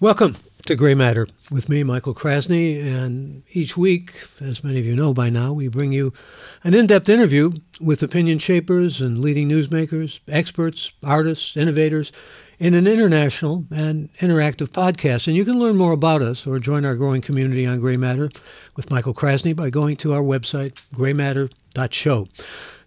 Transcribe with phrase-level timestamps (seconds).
[0.00, 2.80] Welcome to Gray Matter with me, Michael Krasny.
[2.80, 6.12] And each week, as many of you know by now, we bring you
[6.62, 12.12] an in depth interview with opinion shapers and leading newsmakers, experts, artists, innovators
[12.60, 15.26] in an international and interactive podcast.
[15.26, 18.30] And you can learn more about us or join our growing community on Gray Matter
[18.76, 22.28] with Michael Krasny by going to our website, graymatter.show.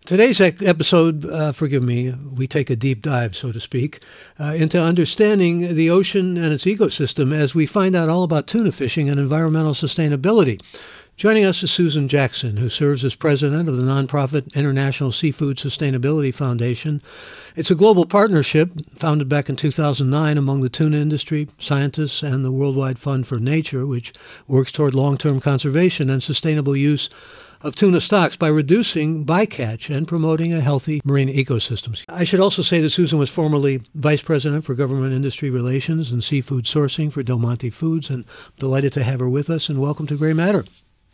[0.04, 4.02] Today's episode, uh, forgive me, we take a deep dive, so to speak,
[4.40, 8.72] uh, into understanding the ocean and its ecosystem as we find out all about tuna
[8.72, 10.60] fishing and environmental sustainability.
[11.18, 16.34] Joining us is Susan Jackson, who serves as president of the nonprofit International Seafood Sustainability
[16.34, 17.00] Foundation.
[17.56, 22.52] It's a global partnership founded back in 2009 among the tuna industry, scientists, and the
[22.52, 24.14] Worldwide Fund for Nature, which
[24.48, 27.08] works toward long term conservation and sustainable use
[27.64, 32.02] of tuna stocks by reducing bycatch and promoting a healthy marine ecosystem.
[32.10, 36.24] I should also say that Susan was formerly Vice President for Government Industry Relations and
[36.24, 38.26] Seafood Sourcing for Del Monte Foods, and
[38.58, 40.66] delighted to have her with us, and welcome to Gray Matter.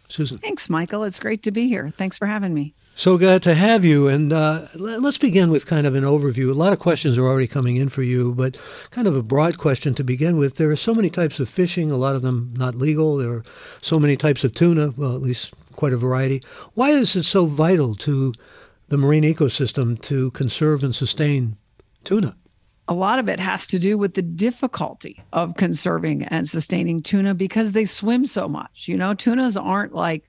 [0.10, 0.38] Susan.
[0.38, 1.04] Thanks, Michael.
[1.04, 1.90] It's great to be here.
[1.90, 2.74] Thanks for having me.
[2.96, 4.08] So glad to have you.
[4.08, 6.50] And uh, let's begin with kind of an overview.
[6.50, 8.58] A lot of questions are already coming in for you, but
[8.90, 10.56] kind of a broad question to begin with.
[10.56, 13.18] There are so many types of fishing, a lot of them not legal.
[13.18, 13.44] There are
[13.82, 16.42] so many types of tuna, well, at least quite a variety.
[16.74, 18.34] Why is it so vital to
[18.90, 21.56] the marine ecosystem to conserve and sustain
[22.04, 22.36] tuna?
[22.90, 27.34] A lot of it has to do with the difficulty of conserving and sustaining tuna
[27.34, 28.88] because they swim so much.
[28.88, 30.24] You know, tunas aren't like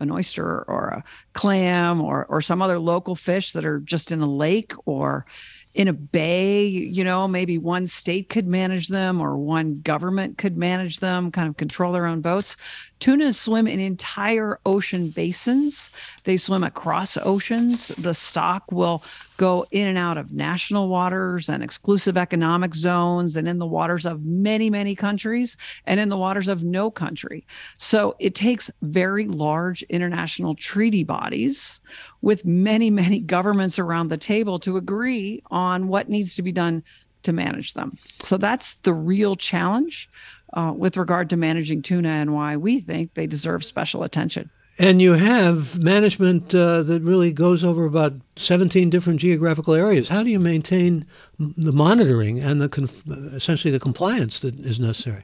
[0.00, 4.20] an oyster or a clam or or some other local fish that are just in
[4.20, 5.26] a lake or
[5.74, 10.56] in a bay, you know, maybe one state could manage them or one government could
[10.56, 12.56] manage them, kind of control their own boats.
[13.00, 15.90] Tunas swim in entire ocean basins.
[16.24, 17.88] They swim across oceans.
[17.88, 19.02] The stock will
[19.36, 24.06] go in and out of national waters and exclusive economic zones and in the waters
[24.06, 27.46] of many, many countries and in the waters of no country.
[27.76, 31.80] So it takes very large international treaty bodies
[32.22, 36.82] with many, many governments around the table to agree on what needs to be done
[37.24, 37.98] to manage them.
[38.22, 40.08] So that's the real challenge
[40.54, 44.48] uh, with regard to managing tuna and why we think they deserve special attention.
[44.78, 50.08] And you have management uh, that really goes over about 17 different geographical areas.
[50.08, 51.06] How do you maintain
[51.38, 55.22] the monitoring and the conf- essentially the compliance that is necessary?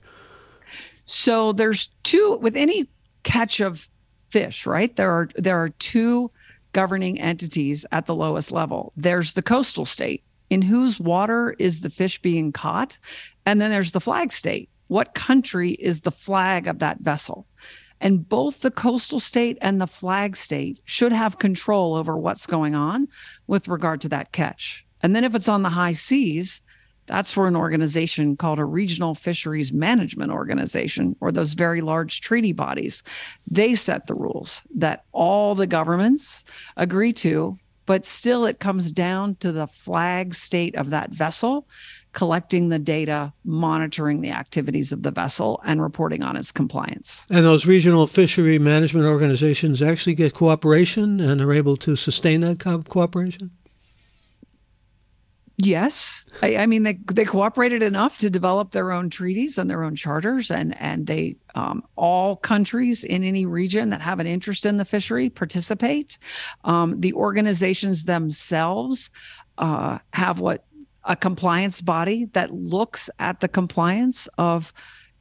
[1.04, 2.88] So there's two with any
[3.24, 3.88] catch of
[4.30, 4.94] fish, right?
[4.94, 6.30] There are there are two
[6.72, 8.92] governing entities at the lowest level.
[8.96, 12.96] There's the coastal state, in whose water is the fish being caught?
[13.46, 14.69] And then there's the flag state.
[14.90, 17.46] What country is the flag of that vessel?
[18.00, 22.74] And both the coastal state and the flag state should have control over what's going
[22.74, 23.06] on
[23.46, 24.84] with regard to that catch.
[25.00, 26.60] And then if it's on the high seas,
[27.06, 32.52] that's where an organization called a regional fisheries management organization or those very large treaty
[32.52, 33.04] bodies
[33.48, 36.44] they set the rules that all the governments
[36.76, 41.66] agree to but still it comes down to the flag state of that vessel
[42.12, 47.24] collecting the data monitoring the activities of the vessel and reporting on its compliance.
[47.30, 52.58] And those regional fishery management organizations actually get cooperation and are able to sustain that
[52.58, 53.50] co- cooperation?
[55.62, 59.84] Yes, I, I, mean they they cooperated enough to develop their own treaties and their
[59.84, 64.64] own charters, and and they um, all countries in any region that have an interest
[64.64, 66.16] in the fishery participate.
[66.64, 69.10] Um, the organizations themselves
[69.58, 70.64] uh, have what
[71.04, 74.72] a compliance body that looks at the compliance of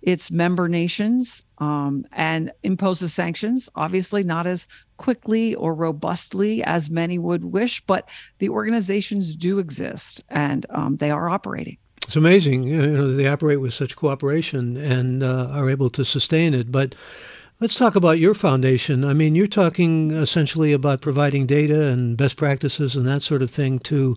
[0.02, 7.18] its member nations um, and imposes sanctions, obviously not as quickly or robustly as many
[7.18, 8.08] would wish, but
[8.40, 11.78] the organizations do exist and um, they are operating.
[12.04, 16.54] It's amazing, you know, they operate with such cooperation and uh, are able to sustain
[16.54, 16.72] it.
[16.72, 16.96] But
[17.60, 19.04] let's talk about your foundation.
[19.04, 23.52] I mean, you're talking essentially about providing data and best practices and that sort of
[23.52, 24.16] thing to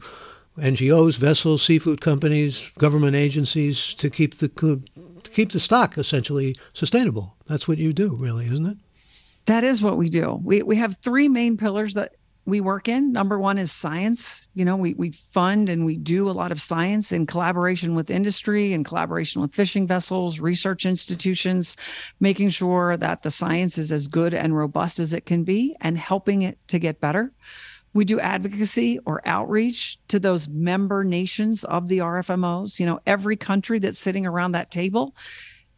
[0.58, 7.36] NGOs, vessels, seafood companies, government agencies to keep the to keep the stock essentially sustainable.
[7.46, 8.76] That's what you do, really, isn't it?
[9.46, 10.40] That is what we do.
[10.42, 12.14] We we have three main pillars that
[12.44, 13.12] we work in.
[13.12, 14.46] Number one is science.
[14.54, 18.10] You know, we we fund and we do a lot of science in collaboration with
[18.10, 21.76] industry, in collaboration with fishing vessels, research institutions,
[22.20, 25.96] making sure that the science is as good and robust as it can be and
[25.96, 27.32] helping it to get better.
[27.94, 32.80] We do advocacy or outreach to those member nations of the RFMOs.
[32.80, 35.14] You know, every country that's sitting around that table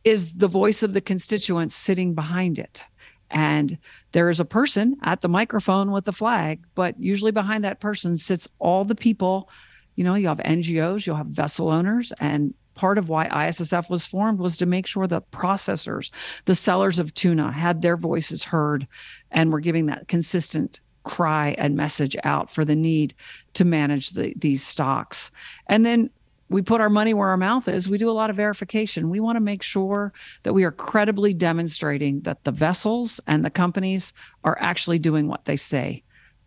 [0.04, 2.84] is the voice of the constituents sitting behind it.
[3.30, 3.78] And
[4.12, 8.16] there is a person at the microphone with the flag, but usually behind that person
[8.16, 9.48] sits all the people.
[9.96, 14.06] You know, you have NGOs, you'll have vessel owners, and part of why ISSF was
[14.06, 16.10] formed was to make sure that processors,
[16.44, 18.86] the sellers of tuna, had their voices heard
[19.30, 23.14] and were giving that consistent cry and message out for the need
[23.54, 25.30] to manage the, these stocks.
[25.68, 26.10] And then
[26.48, 27.88] we put our money where our mouth is.
[27.88, 29.10] We do a lot of verification.
[29.10, 30.12] We want to make sure
[30.42, 34.12] that we are credibly demonstrating that the vessels and the companies
[34.44, 36.02] are actually doing what they say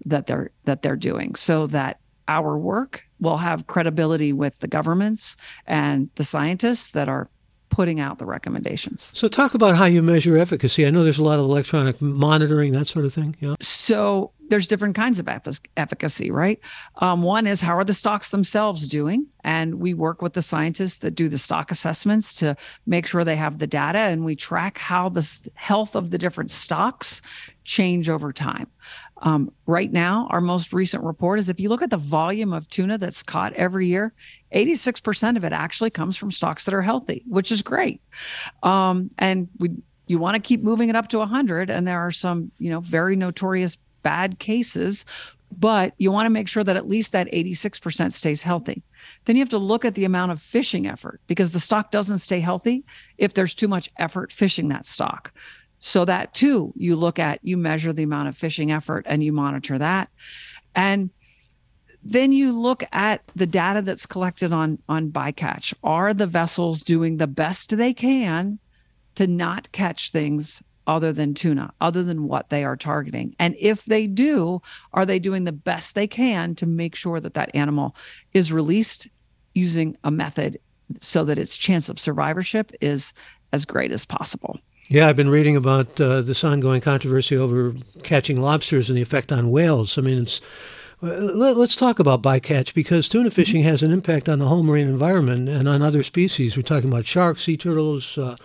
[0.05, 5.37] that they're that they're doing so that our work will have credibility with the governments
[5.65, 7.29] and the scientists that are
[7.69, 9.11] putting out the recommendations.
[9.13, 10.85] So, talk about how you measure efficacy.
[10.85, 13.35] I know there's a lot of electronic monitoring, that sort of thing.
[13.39, 13.55] Yeah.
[13.59, 15.27] So, there's different kinds of
[15.75, 16.59] efficacy, right?
[16.97, 19.25] Um, one is how are the stocks themselves doing?
[19.43, 22.55] And we work with the scientists that do the stock assessments to
[22.85, 26.51] make sure they have the data and we track how the health of the different
[26.51, 27.21] stocks
[27.63, 28.67] change over time.
[29.21, 32.69] Um, right now, our most recent report is if you look at the volume of
[32.69, 34.13] tuna that's caught every year,
[34.53, 38.01] 86% of it actually comes from stocks that are healthy, which is great.
[38.63, 39.71] Um, and we
[40.07, 42.79] you want to keep moving it up to 100 and there are some you know
[42.79, 45.05] very notorious bad cases,
[45.51, 48.83] but you want to make sure that at least that 86% stays healthy.
[49.25, 52.19] Then you have to look at the amount of fishing effort because the stock doesn't
[52.19, 52.85] stay healthy
[53.17, 55.33] if there's too much effort fishing that stock.
[55.79, 59.31] So that too, you look at, you measure the amount of fishing effort and you
[59.31, 60.09] monitor that.
[60.75, 61.09] And
[62.03, 65.73] then you look at the data that's collected on on bycatch.
[65.83, 68.59] Are the vessels doing the best they can
[69.15, 73.35] to not catch things other than tuna, other than what they are targeting?
[73.39, 74.61] And if they do,
[74.93, 77.95] are they doing the best they can to make sure that that animal
[78.33, 79.07] is released
[79.53, 80.59] using a method
[81.01, 83.11] so that its chance of survivorship is
[83.51, 84.59] as great as possible?
[84.89, 89.33] Yeah, I've been reading about uh, this ongoing controversy over catching lobsters and the effect
[89.33, 89.97] on whales.
[89.97, 90.39] I mean, it's
[91.03, 94.63] uh, let, us talk about bycatch because tuna fishing has an impact on the whole
[94.63, 96.55] marine environment and on other species.
[96.55, 98.37] We're talking about sharks, sea turtles, uh,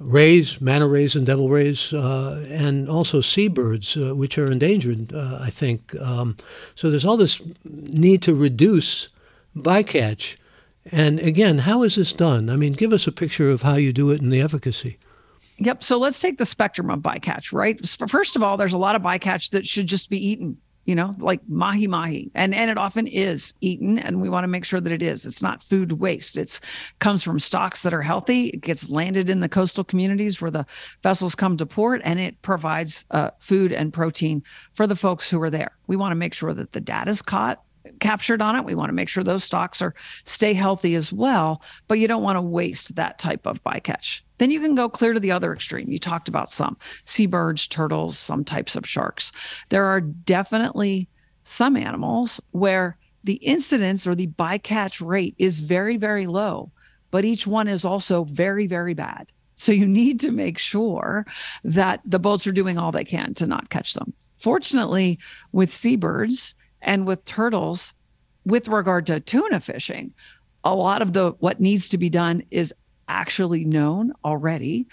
[0.00, 5.38] rays, manta rays, and devil rays, uh, and also seabirds, uh, which are endangered, uh,
[5.40, 5.94] I think.
[6.00, 6.36] Um,
[6.74, 9.08] so there's all this need to reduce
[9.56, 10.36] bycatch.
[10.90, 12.50] And again, how is this done?
[12.50, 14.98] I mean, give us a picture of how you do it and the efficacy.
[15.60, 15.84] Yep.
[15.84, 17.78] So let's take the spectrum of bycatch, right?
[18.08, 21.14] First of all, there's a lot of bycatch that should just be eaten you know,
[21.18, 22.30] like mahi mahi.
[22.34, 25.26] And and it often is eaten and we want to make sure that it is.
[25.26, 26.36] It's not food waste.
[26.36, 26.60] It's
[26.98, 28.48] comes from stocks that are healthy.
[28.48, 30.66] It gets landed in the coastal communities where the
[31.02, 34.42] vessels come to port and it provides uh, food and protein
[34.72, 35.76] for the folks who are there.
[35.86, 37.62] We want to make sure that the data is caught
[38.00, 38.64] captured on it.
[38.64, 39.94] We want to make sure those stocks are
[40.24, 44.22] stay healthy as well, but you don't want to waste that type of bycatch.
[44.38, 45.90] Then you can go clear to the other extreme.
[45.90, 49.32] You talked about some seabirds, turtles, some types of sharks.
[49.68, 51.08] There are definitely
[51.42, 56.70] some animals where the incidence or the bycatch rate is very, very low,
[57.10, 59.30] but each one is also very, very bad.
[59.56, 61.26] So you need to make sure
[61.64, 64.14] that the boats are doing all they can to not catch them.
[64.36, 65.18] Fortunately,
[65.52, 67.94] with seabirds, and with turtles,
[68.44, 70.12] with regard to tuna fishing,
[70.64, 72.74] a lot of the what needs to be done is
[73.08, 74.86] actually known already.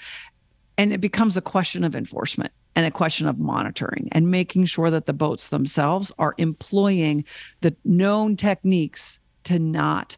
[0.77, 4.91] And it becomes a question of enforcement and a question of monitoring and making sure
[4.91, 7.25] that the boats themselves are employing
[7.61, 10.17] the known techniques to not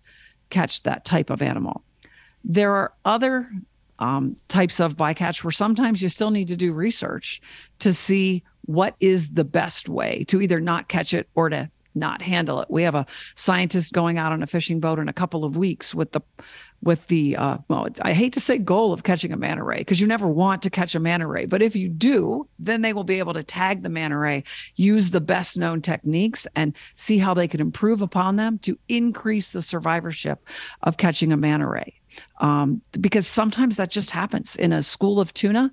[0.50, 1.84] catch that type of animal.
[2.44, 3.50] There are other
[4.00, 7.42] um, types of bycatch where sometimes you still need to do research
[7.80, 12.22] to see what is the best way to either not catch it or to not
[12.22, 12.70] handle it.
[12.70, 15.96] We have a scientist going out on a fishing boat in a couple of weeks
[15.96, 16.22] with the
[16.82, 20.00] with the uh, well, I hate to say goal of catching a manta ray because
[20.00, 23.04] you never want to catch a manta ray, but if you do, then they will
[23.04, 24.44] be able to tag the manta ray,
[24.76, 29.52] use the best known techniques, and see how they can improve upon them to increase
[29.52, 30.48] the survivorship
[30.84, 31.96] of catching a manta ray.
[32.40, 35.72] Um, because sometimes that just happens in a school of tuna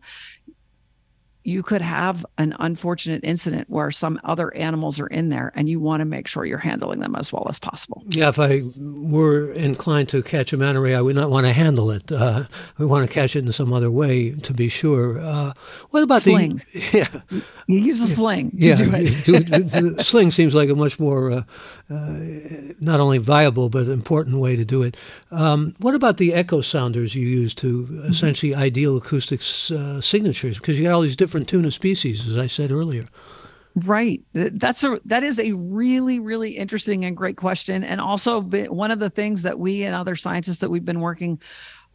[1.47, 5.79] you could have an unfortunate incident where some other animals are in there and you
[5.79, 8.03] want to make sure you're handling them as well as possible.
[8.09, 11.53] Yeah, if I were inclined to catch a manta ray, I would not want to
[11.53, 12.11] handle it.
[12.11, 12.45] Uh,
[12.79, 15.21] we want to catch it in some other way to be sure.
[15.21, 15.53] Uh,
[15.91, 16.73] what about slings?
[16.73, 20.00] The, yeah, you use a sling yeah, do it.
[20.05, 21.43] sling seems like a much more uh,
[21.88, 22.19] uh,
[22.81, 24.97] not only viable but important way to do it.
[25.31, 28.11] Um, what about the echo sounders you use to mm-hmm.
[28.11, 30.59] essentially ideal acoustics uh, signatures?
[30.59, 33.07] Because you got all these different different tuna species, as I said earlier.
[33.75, 34.23] Right.
[34.33, 39.00] That's a that is a really really interesting and great question, and also one of
[39.00, 41.40] the things that we and other scientists that we've been working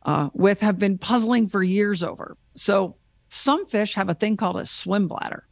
[0.03, 2.38] uh, with have been puzzling for years over.
[2.55, 2.98] So
[3.29, 5.48] some fish have a thing called a swim bladder,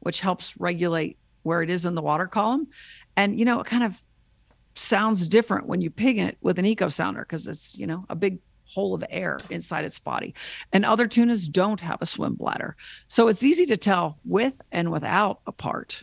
[0.00, 2.68] which helps regulate where it is in the water column,
[3.16, 4.00] and you know it kind of
[4.74, 8.14] sounds different when you ping it with an echo sounder because it's, you know, a
[8.14, 10.34] big hole of air inside its body.
[10.72, 12.76] And other tunas don't have a swim bladder.
[13.08, 16.02] So it's easy to tell with and without a part.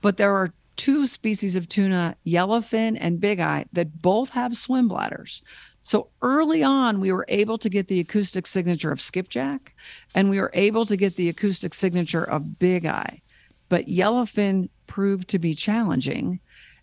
[0.00, 4.88] But there are two species of tuna, yellowfin and big eye, that both have swim
[4.88, 5.42] bladders.
[5.82, 9.74] So early on, we were able to get the acoustic signature of skipjack,
[10.14, 13.22] and we were able to get the acoustic signature of big eye.
[13.68, 16.40] But yellowfin proved to be challenging.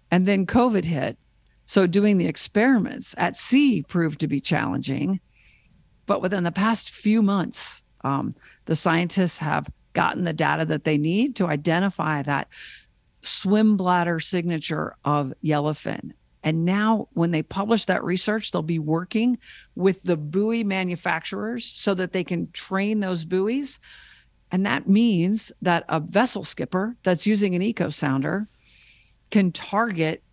[0.10, 1.18] And then COVID hit.
[1.68, 5.20] So doing the experiments at sea proved to be challenging.
[6.06, 8.34] But within the past few months, um,
[8.66, 12.48] the scientists have gotten the data that they need to identify that
[13.22, 16.14] swim bladder signature of yellowfin.
[16.44, 19.38] And now, when they publish that research, they'll be working
[19.76, 23.80] with the buoy manufacturers so that they can train those buoys.
[24.52, 28.48] And that means that a vessel skipper that's using an echo sounder
[29.30, 30.24] can target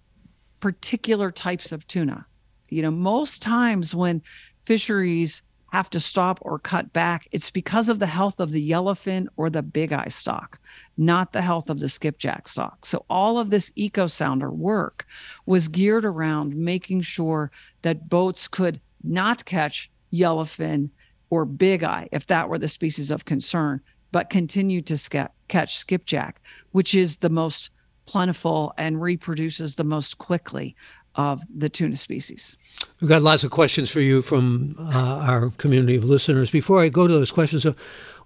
[0.65, 2.25] particular types of tuna.
[2.71, 4.23] You know, most times when
[4.65, 5.43] fisheries
[5.75, 9.51] have to stop or cut back, it's because of the health of the yellowfin or
[9.51, 10.59] the big eye stock,
[10.97, 12.87] not the health of the skipjack stock.
[12.87, 15.05] So all of this echo sounder work
[15.45, 17.51] was geared around making sure
[17.83, 20.89] that boats could not catch yellowfin
[21.29, 26.41] or big eye if that were the species of concern, but continue to catch skipjack,
[26.73, 27.69] which is the most
[28.07, 30.77] plentiful and reproduces the most quickly
[31.15, 32.57] of the tuna species.
[33.01, 36.51] We've got lots of questions for you from uh, our community of listeners.
[36.51, 37.73] Before I go to those questions, uh,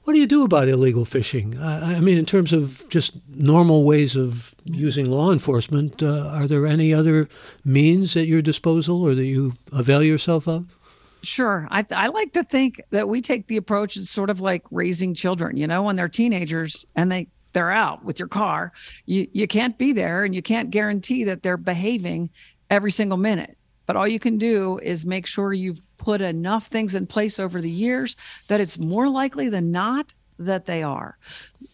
[0.05, 1.59] what do you do about illegal fishing?
[1.59, 6.47] Uh, I mean, in terms of just normal ways of using law enforcement, uh, are
[6.47, 7.29] there any other
[7.65, 10.79] means at your disposal or that you avail yourself of?
[11.23, 11.69] Sure.
[11.71, 15.15] I, I like to think that we take the approach it's sort of like raising
[15.15, 17.27] children, you know, when they're teenagers and they
[17.59, 18.73] they're out with your car,
[19.07, 22.31] you you can't be there and you can't guarantee that they're behaving
[22.71, 23.59] every single minute.
[23.85, 27.61] But all you can do is make sure you've put enough things in place over
[27.61, 28.15] the years
[28.47, 31.19] that it's more likely than not that they are.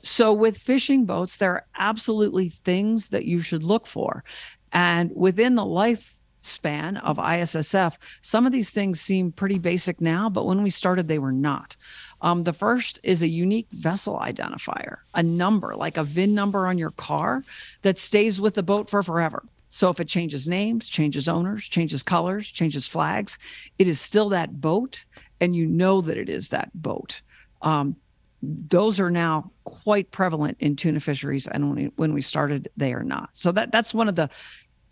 [0.03, 4.25] So with fishing boats, there are absolutely things that you should look for.
[4.73, 10.47] And within the lifespan of ISSF, some of these things seem pretty basic now, but
[10.47, 11.77] when we started, they were not.
[12.25, 16.79] Um, the first is a unique vessel identifier, a number like a VIN number on
[16.79, 17.45] your car
[17.83, 19.45] that stays with the boat for forever.
[19.69, 23.39] So if it changes names, changes owners, changes colors, changes flags,
[23.79, 25.05] it is still that boat,
[25.39, 27.21] and you know that it is that boat.
[27.61, 27.95] Um,
[28.43, 32.95] those are now quite prevalent in tuna fisheries, and when we, when we started, they
[32.95, 33.31] are not.
[33.35, 34.31] So that that's one of the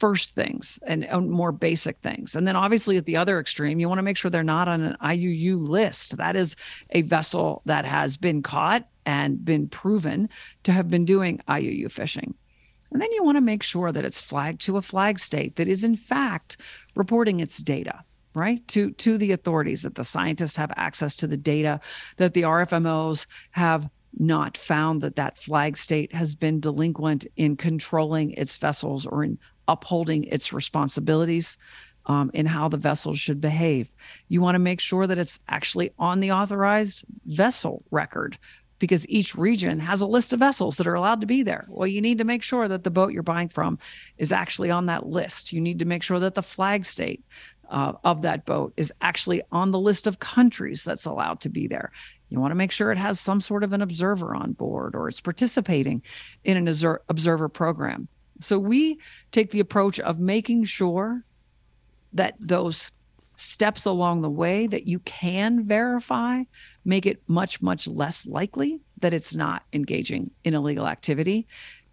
[0.02, 2.34] first things and, and, more basic things.
[2.34, 4.80] And then obviously at the other extreme, you want to make sure they're not on
[4.80, 6.16] an IUU list.
[6.16, 6.56] That is
[6.90, 10.28] a vessel that has been caught and been proven
[10.64, 12.34] to have been doing IUU fishing.
[12.90, 15.68] And then you want to make sure that it's flagged to a flag state that
[15.68, 16.56] is in fact
[16.96, 18.02] reporting its data
[18.34, 21.78] right to to the authorities that the scientists have access to the data
[22.16, 28.32] that the RFMOs have not found that that flag state has been delinquent in controlling
[28.32, 29.38] its vessels or in
[29.68, 31.56] upholding its responsibilities
[32.06, 33.90] um, in how the vessel should behave.
[34.28, 38.38] You want to make sure that it's actually on the authorized vessel record
[38.78, 41.66] because each region has a list of vessels that are allowed to be there.
[41.68, 43.78] Well, you need to make sure that the boat you're buying from
[44.18, 45.52] is actually on that list.
[45.52, 47.24] You need to make sure that the flag state
[47.70, 51.68] uh, of that boat is actually on the list of countries that's allowed to be
[51.68, 51.92] there.
[52.28, 55.06] You want to make sure it has some sort of an observer on board or
[55.06, 56.02] it's participating
[56.42, 56.66] in an
[57.08, 58.08] observer program.
[58.40, 58.98] So we
[59.30, 61.24] take the approach of making sure
[62.12, 62.90] that those
[63.34, 66.42] steps along the way that you can verify
[66.84, 71.46] make it much, much less likely that it's not engaging in illegal activity.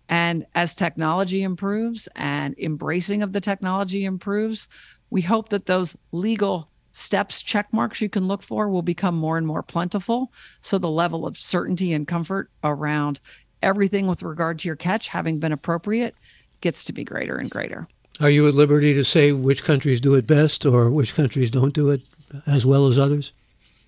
[0.09, 4.67] And as technology improves and embracing of the technology improves,
[5.11, 9.37] we hope that those legal steps, check marks you can look for will become more
[9.37, 10.31] and more plentiful.
[10.61, 13.19] So the level of certainty and comfort around
[13.61, 16.15] everything with regard to your catch having been appropriate
[16.61, 17.87] gets to be greater and greater.
[18.21, 21.73] Are you at liberty to say which countries do it best or which countries don't
[21.73, 22.01] do it
[22.45, 23.31] as well as others?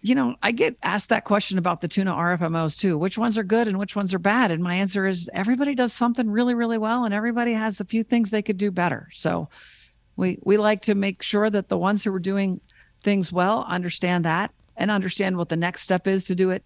[0.03, 2.97] You know, I get asked that question about the tuna RFMOs too.
[2.97, 4.49] Which ones are good and which ones are bad?
[4.49, 8.01] And my answer is everybody does something really, really well, and everybody has a few
[8.03, 9.09] things they could do better.
[9.13, 9.49] So
[10.15, 12.61] we we like to make sure that the ones who are doing
[13.03, 16.63] things well understand that and understand what the next step is to do it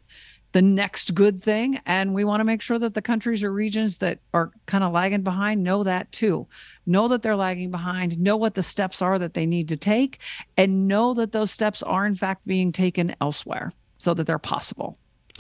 [0.56, 1.82] the next good thing.
[1.86, 4.94] And we want to make sure that the countries or regions that are kind of
[4.94, 6.48] lagging behind know that too.
[6.86, 10.22] Know that they're lagging behind, know what the steps are that they need to take,
[10.56, 14.98] and know that those steps are in fact being taken elsewhere so that they're possible.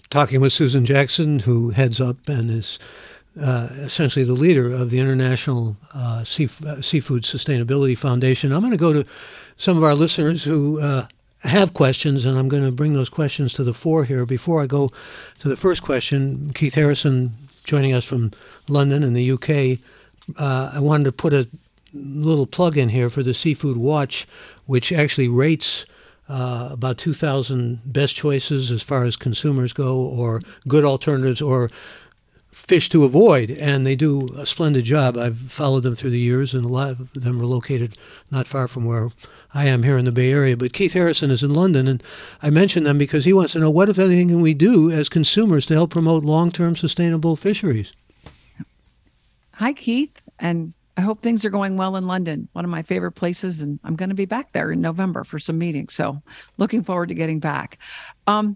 [0.09, 2.77] Talking with Susan Jackson, who heads up and is
[3.41, 8.51] uh, essentially the leader of the International uh, Sea- uh, Seafood Sustainability Foundation.
[8.51, 9.05] I'm going to go to
[9.55, 11.07] some of our listeners who uh,
[11.45, 14.25] have questions, and I'm going to bring those questions to the fore here.
[14.25, 14.91] Before I go
[15.39, 18.31] to the first question, Keith Harrison joining us from
[18.67, 19.79] London in the UK.
[20.37, 21.47] Uh, I wanted to put a
[21.93, 24.27] little plug in here for the Seafood Watch,
[24.65, 25.85] which actually rates
[26.27, 31.69] uh, about 2,000 best choices as far as consumers go, or good alternatives, or
[32.55, 33.51] fish to avoid.
[33.51, 35.17] And they do a splendid job.
[35.17, 37.97] I've followed them through the years, and a lot of them are located
[38.31, 39.09] not far from where
[39.53, 40.55] I am here in the Bay Area.
[40.55, 42.01] But Keith Harrison is in London, and
[42.41, 45.09] I mention them because he wants to know what, if anything, can we do as
[45.09, 47.93] consumers to help promote long term sustainable fisheries?
[49.55, 50.21] Hi, Keith.
[50.39, 53.59] And I hope things are going well in London, one of my favorite places.
[53.59, 55.93] And I'm going to be back there in November for some meetings.
[55.93, 56.21] So
[56.57, 57.79] looking forward to getting back.
[58.27, 58.55] Um,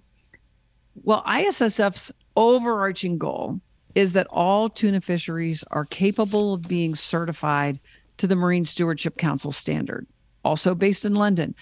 [1.03, 3.60] well, ISSF's overarching goal
[3.96, 7.79] is that all tuna fisheries are capable of being certified
[8.17, 10.05] to the Marine Stewardship Council standard
[10.43, 11.53] also based in London.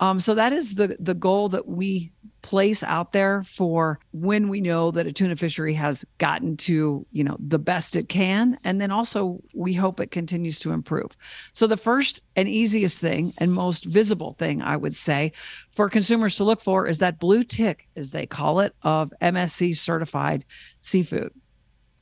[0.00, 2.12] Um, so that is the the goal that we
[2.42, 7.24] place out there for when we know that a tuna fishery has gotten to you
[7.24, 11.16] know the best it can and then also we hope it continues to improve
[11.52, 15.32] so the first and easiest thing and most visible thing i would say
[15.72, 19.76] for consumers to look for is that blue tick as they call it of msc
[19.76, 20.44] certified
[20.82, 21.32] seafood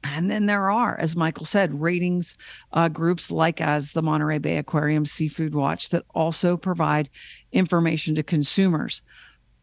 [0.05, 2.37] and then there are, as Michael said, ratings
[2.73, 7.09] uh, groups like as the Monterey Bay Aquarium Seafood Watch that also provide
[7.53, 9.03] information to consumers.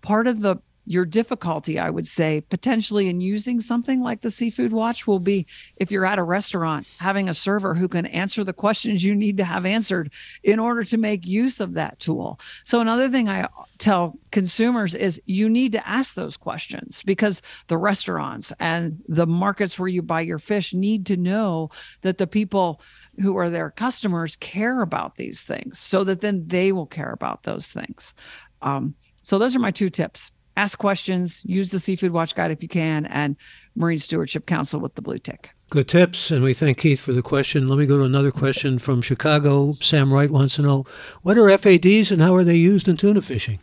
[0.02, 0.58] Part of the
[0.92, 5.48] your difficulty, I would say, potentially in using something like the Seafood Watch will be
[5.78, 9.38] if you're at a restaurant, having a server who can answer the questions you need
[9.38, 10.12] to have answered
[10.44, 12.40] in order to make use of that tool.
[12.66, 17.78] So, another thing I tell consumers is you need to ask those questions because the
[17.78, 21.70] restaurants and the markets where you buy your fish need to know
[22.02, 22.82] that the people
[23.22, 27.44] who are their customers care about these things so that then they will care about
[27.44, 28.14] those things.
[28.62, 30.32] Um, so, those are my two tips
[30.62, 33.36] ask questions, use the Seafood Watch Guide if you can, and
[33.76, 35.50] Marine Stewardship Council with the blue tick.
[35.72, 37.68] Good tips, and we thank Keith for the question.
[37.68, 39.76] Let me go to another question from Chicago.
[39.80, 40.86] Sam Wright wants to know
[41.24, 43.60] what are FADs and how are they used in tuna fishing?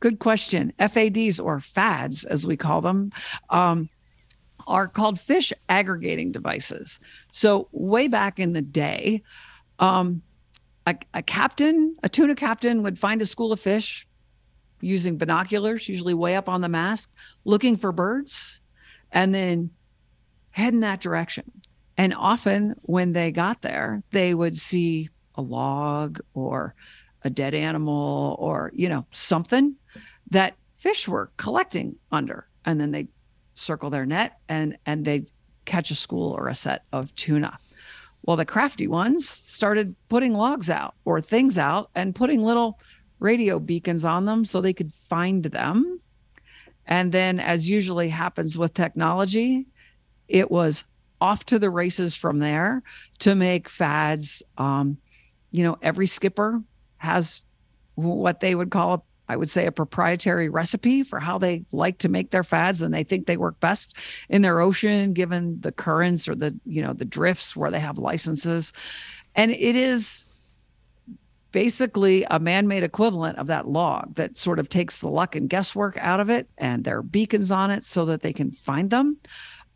[0.00, 0.72] Good question.
[0.80, 3.12] FADs, or FADs as we call them,
[3.50, 3.88] um,
[4.66, 6.98] are called fish aggregating devices.
[7.30, 9.22] So, way back in the day,
[9.78, 10.22] um,
[10.84, 14.06] a, a captain, a tuna captain, would find a school of fish,
[14.80, 17.08] using binoculars, usually way up on the mast,
[17.44, 18.60] looking for birds,
[19.12, 19.70] and then
[20.50, 21.50] head in that direction.
[21.96, 26.74] And often when they got there, they would see a log or
[27.22, 29.74] a dead animal or, you know, something
[30.30, 32.46] that fish were collecting under.
[32.64, 33.08] And then they
[33.54, 35.24] circle their net and and they
[35.64, 37.58] catch a school or a set of tuna.
[38.22, 42.78] Well, the crafty ones started putting logs out or things out and putting little
[43.18, 46.00] radio beacons on them so they could find them.
[46.86, 49.66] And then, as usually happens with technology,
[50.28, 50.84] it was
[51.20, 52.82] off to the races from there
[53.20, 54.42] to make fads.
[54.58, 54.98] Um,
[55.50, 56.62] you know, every skipper
[56.98, 57.42] has
[57.94, 62.08] what they would call, I would say, a proprietary recipe for how they like to
[62.08, 63.96] make their fads, and they think they work best
[64.28, 67.98] in their ocean, given the currents or the you know the drifts where they have
[67.98, 68.72] licenses.
[69.34, 70.26] And it is
[71.52, 75.96] basically a man-made equivalent of that log that sort of takes the luck and guesswork
[75.98, 79.16] out of it and there are beacons on it so that they can find them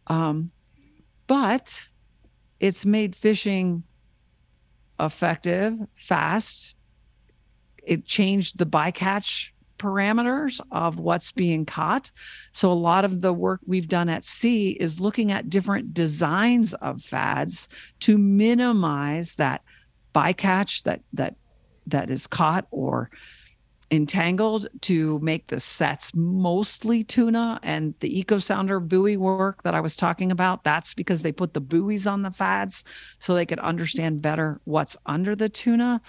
[0.08, 0.50] um,
[1.26, 1.86] but
[2.58, 3.82] it's made fishing
[4.98, 6.74] effective fast
[7.82, 12.10] it changed the bycatch parameters of what's being caught.
[12.52, 16.74] So a lot of the work we've done at sea is looking at different designs
[16.74, 17.68] of fads
[18.00, 19.62] to minimize that
[20.14, 21.36] bycatch, that that
[21.90, 23.10] that is caught or
[23.92, 29.80] entangled to make the sets mostly tuna and the echo sounder buoy work that i
[29.80, 32.84] was talking about that's because they put the buoys on the fads
[33.18, 36.00] so they could understand better what's under the tuna.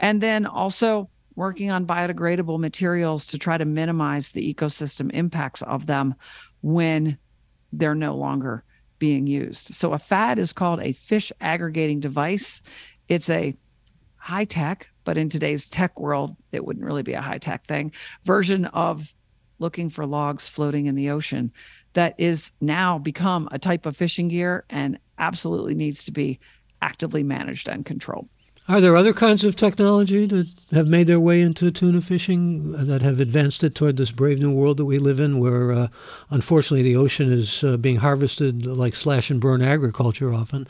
[0.00, 5.86] And then also working on biodegradable materials to try to minimize the ecosystem impacts of
[5.86, 6.14] them
[6.62, 7.16] when
[7.72, 8.64] they're no longer
[8.98, 9.74] being used.
[9.74, 12.62] So a fad is called a fish aggregating device.
[13.08, 13.54] It's a
[14.28, 17.90] high tech but in today's tech world, it wouldn't really be a high tech thing,
[18.24, 19.14] version of
[19.58, 21.50] looking for logs floating in the ocean
[21.94, 26.38] that is now become a type of fishing gear and absolutely needs to be
[26.82, 28.28] actively managed and controlled.
[28.68, 32.84] Are there other kinds of technology that have made their way into tuna fishing uh,
[32.84, 35.88] that have advanced it toward this brave new world that we live in, where uh,
[36.28, 40.68] unfortunately the ocean is uh, being harvested like slash and burn agriculture often?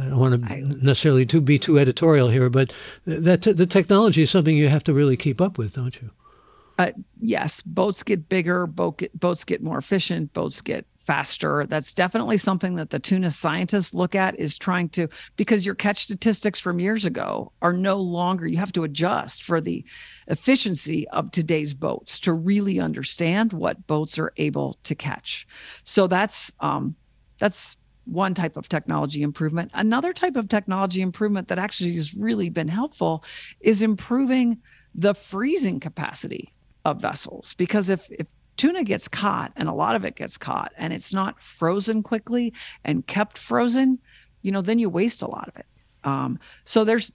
[0.00, 2.72] I don't want to I, necessarily to be too editorial here, but
[3.04, 6.10] that the technology is something you have to really keep up with, don't you?
[6.78, 11.66] Uh, yes, boats get bigger, boat get, boats get more efficient, boats get faster.
[11.68, 16.04] That's definitely something that the tuna scientists look at is trying to because your catch
[16.04, 19.84] statistics from years ago are no longer you have to adjust for the
[20.28, 25.46] efficiency of today's boats to really understand what boats are able to catch.
[25.84, 26.94] So that's um
[27.38, 27.76] that's
[28.10, 29.70] one type of technology improvement.
[29.74, 33.24] Another type of technology improvement that actually has really been helpful
[33.60, 34.58] is improving
[34.94, 36.52] the freezing capacity
[36.84, 40.72] of vessels because if if tuna gets caught and a lot of it gets caught
[40.76, 42.52] and it's not frozen quickly
[42.84, 43.98] and kept frozen
[44.42, 45.66] you know then you waste a lot of it
[46.02, 47.12] um, so there's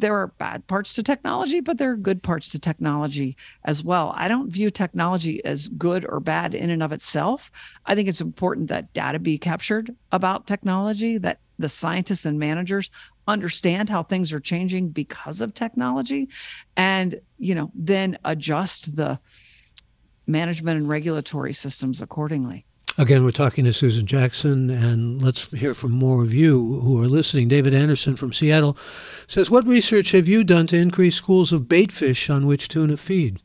[0.00, 4.12] there are bad parts to technology but there are good parts to technology as well.
[4.16, 7.50] I don't view technology as good or bad in and of itself.
[7.86, 12.90] I think it's important that data be captured about technology that the scientists and managers
[13.26, 16.28] understand how things are changing because of technology
[16.76, 19.18] and you know then adjust the
[20.26, 22.64] management and regulatory systems accordingly
[22.98, 27.06] Again, we're talking to Susan Jackson, and let's hear from more of you who are
[27.06, 27.46] listening.
[27.46, 28.76] David Anderson from Seattle
[29.28, 32.96] says, What research have you done to increase schools of bait fish on which tuna
[32.96, 33.40] feed?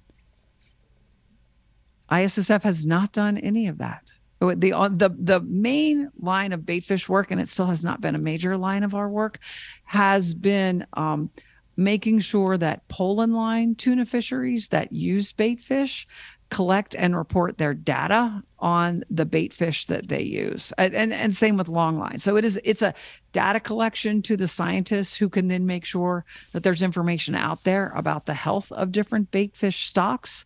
[2.10, 4.12] ISSF has not done any of that
[4.56, 8.16] the uh, the the main line of baitfish work, and it still has not been
[8.16, 9.39] a major line of our work,
[9.86, 11.30] has been um,
[11.78, 16.06] making sure that pole and line tuna fisheries that use baitfish
[16.54, 21.36] collect and report their data on the bait fish that they use and, and, and
[21.36, 22.94] same with long line so it is it's a
[23.32, 27.92] data collection to the scientists who can then make sure that there's information out there
[27.96, 30.46] about the health of different bait fish stocks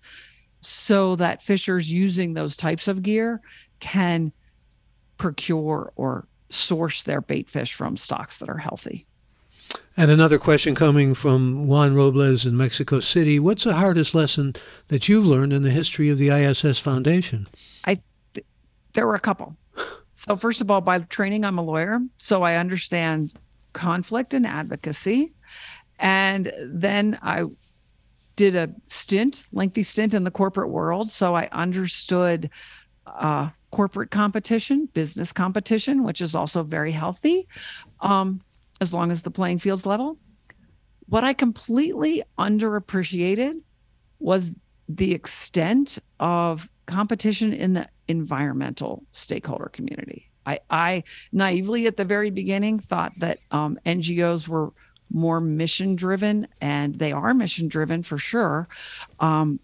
[0.61, 3.41] so that fishers using those types of gear
[3.79, 4.31] can
[5.17, 9.05] procure or source their bait fish from stocks that are healthy.
[9.95, 13.39] And another question coming from Juan Robles in Mexico City.
[13.39, 14.53] What's the hardest lesson
[14.89, 17.47] that you've learned in the history of the ISS Foundation?
[17.83, 17.99] I
[18.33, 18.45] th-
[18.93, 19.55] there were a couple.
[20.13, 23.33] So first of all, by training, I'm a lawyer, so I understand
[23.73, 25.33] conflict and advocacy.
[25.99, 27.45] And then I
[28.35, 32.49] did a stint, lengthy stint in the corporate world, so I understood
[33.07, 37.47] uh, corporate competition, business competition, which is also very healthy,
[37.99, 38.41] um,
[38.81, 40.17] as long as the playing field's level.
[41.07, 43.61] What I completely underappreciated
[44.19, 44.51] was
[44.89, 50.29] the extent of competition in the environmental stakeholder community.
[50.45, 54.71] I, I naively at the very beginning thought that um, NGOs were
[55.11, 58.67] more mission driven, and they are mission driven for sure.
[59.19, 59.59] Um,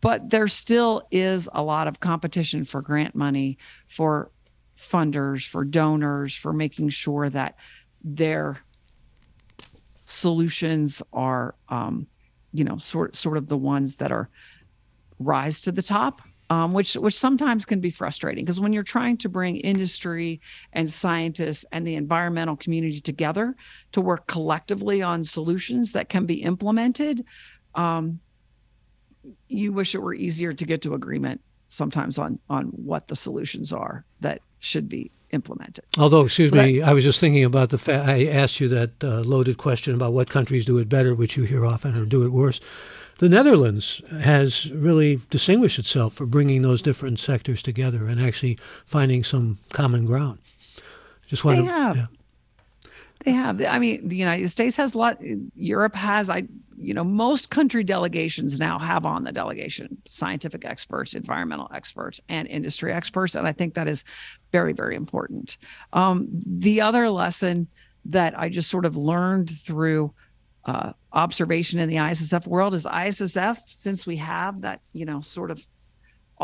[0.00, 3.56] but there still is a lot of competition for grant money
[3.88, 4.30] for
[4.76, 7.56] funders for donors for making sure that
[8.04, 8.58] their
[10.04, 12.06] solutions are um,
[12.52, 14.28] you know sort sort of the ones that are
[15.18, 19.16] rise to the top um, which which sometimes can be frustrating because when you're trying
[19.16, 20.40] to bring industry
[20.74, 23.56] and scientists and the environmental community together
[23.92, 27.24] to work collectively on solutions that can be implemented
[27.74, 28.20] um,
[29.48, 33.72] you wish it were easier to get to agreement sometimes on on what the solutions
[33.72, 35.84] are that should be implemented.
[35.98, 38.68] Although, excuse so me, that, I was just thinking about the fact I asked you
[38.68, 42.06] that uh, loaded question about what countries do it better, which you hear often, or
[42.06, 42.60] do it worse.
[43.18, 49.22] The Netherlands has really distinguished itself for bringing those different sectors together and actually finding
[49.22, 50.38] some common ground.
[51.26, 51.96] Just want they have.
[51.96, 52.06] Yeah.
[53.24, 53.62] They have.
[53.64, 55.18] I mean, the United States has a lot.
[55.56, 56.28] Europe has.
[56.28, 56.44] I,
[56.76, 62.46] you know, most country delegations now have on the delegation scientific experts, environmental experts, and
[62.48, 64.04] industry experts, and I think that is
[64.52, 65.56] very, very important.
[65.94, 67.68] Um, the other lesson
[68.06, 70.12] that I just sort of learned through
[70.66, 75.50] uh, observation in the ISSF world is ISSF, since we have that, you know, sort
[75.50, 75.66] of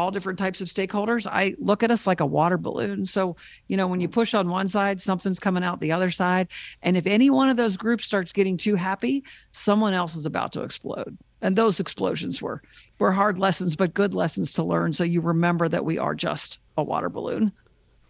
[0.01, 3.05] all different types of stakeholders i look at us like a water balloon.
[3.05, 3.37] So
[3.69, 6.49] you know when you push on one side something's coming out the other side.
[6.83, 10.53] And if any one of those groups starts getting too happy someone else is about
[10.53, 11.19] to explode.
[11.43, 12.63] And those explosions were
[12.99, 14.95] were hard lessons but good lessons to learn.
[14.95, 17.53] So you remember that we are just a water balloon.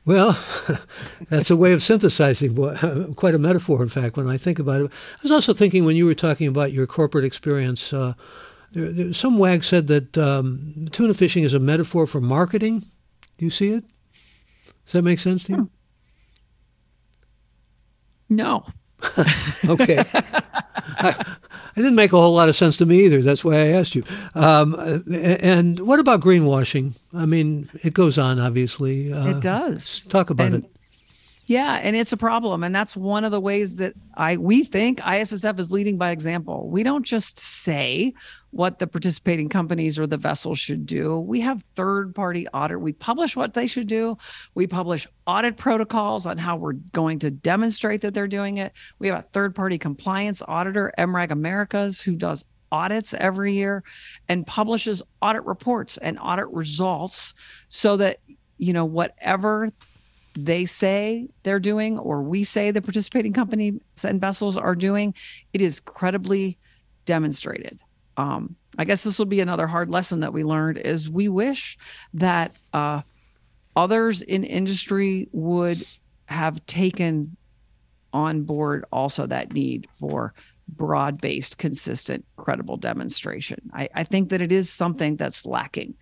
[0.04, 0.38] Well,
[1.28, 2.54] that's a way of synthesizing,
[3.16, 4.90] quite a metaphor, in fact, when I think about it.
[4.90, 8.14] I was also thinking when you were talking about your corporate experience, uh,
[9.12, 12.86] some wag said that um, tuna fishing is a metaphor for marketing.
[13.38, 13.84] Do you see it?
[14.84, 15.70] Does that make sense to you?
[18.28, 18.64] No.
[19.68, 20.04] okay.
[20.04, 21.36] I,
[21.76, 23.22] it didn't make a whole lot of sense to me either.
[23.22, 24.04] That's why I asked you.
[24.34, 24.74] Um,
[25.12, 26.94] and what about greenwashing?
[27.14, 29.12] I mean, it goes on, obviously.
[29.12, 30.04] Uh, it does.
[30.06, 30.70] Talk about and, it.
[31.50, 35.00] Yeah, and it's a problem, and that's one of the ways that I we think
[35.00, 36.68] ISSF is leading by example.
[36.70, 38.14] We don't just say
[38.52, 41.18] what the participating companies or the vessels should do.
[41.18, 42.80] We have third-party audit.
[42.80, 44.16] We publish what they should do.
[44.54, 48.72] We publish audit protocols on how we're going to demonstrate that they're doing it.
[49.00, 53.82] We have a third-party compliance auditor, MRAG Americas, who does audits every year
[54.28, 57.34] and publishes audit reports and audit results
[57.70, 58.18] so that
[58.58, 59.72] you know whatever
[60.44, 65.14] they say they're doing or we say the participating companies and vessels are doing,
[65.52, 66.58] it is credibly
[67.04, 67.78] demonstrated.
[68.16, 71.78] Um, I guess this will be another hard lesson that we learned is we wish
[72.14, 73.02] that uh,
[73.76, 75.84] others in industry would
[76.26, 77.36] have taken
[78.12, 80.34] on board also that need for
[80.68, 83.58] broad based, consistent, credible demonstration.
[83.72, 85.94] I, I, think that it is something that's lacking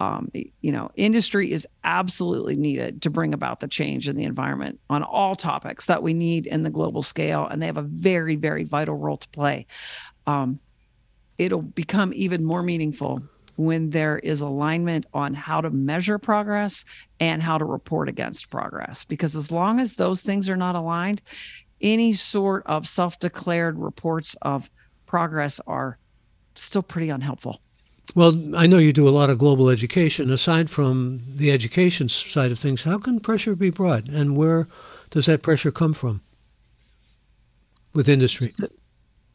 [0.00, 0.30] um,
[0.60, 5.02] you know, industry is absolutely needed to bring about the change in the environment on
[5.02, 8.64] all topics that we need in the global scale, and they have a very, very
[8.64, 9.66] vital role to play.
[10.26, 10.60] Um,
[11.36, 13.22] it'll become even more meaningful
[13.56, 16.84] when there is alignment on how to measure progress
[17.18, 19.04] and how to report against progress.
[19.04, 21.22] Because as long as those things are not aligned,
[21.80, 24.70] any sort of self declared reports of
[25.06, 25.98] progress are
[26.54, 27.60] still pretty unhelpful.
[28.14, 30.30] Well, I know you do a lot of global education.
[30.30, 34.66] Aside from the education side of things, how can pressure be brought, and where
[35.10, 36.22] does that pressure come from
[37.92, 38.52] with industry?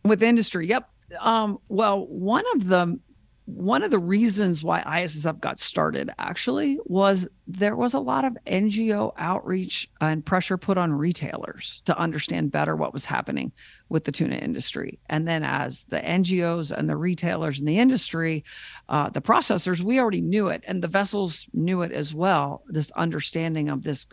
[0.03, 0.89] With industry, yep.
[1.19, 2.99] Um, well, one of the
[3.45, 8.37] one of the reasons why ISSF got started actually was there was a lot of
[8.45, 13.51] NGO outreach and pressure put on retailers to understand better what was happening
[13.89, 14.97] with the tuna industry.
[15.09, 18.45] And then, as the NGOs and the retailers in the industry,
[18.87, 22.91] uh, the processors, we already knew it, and the vessels knew it as well this
[22.91, 24.07] understanding of this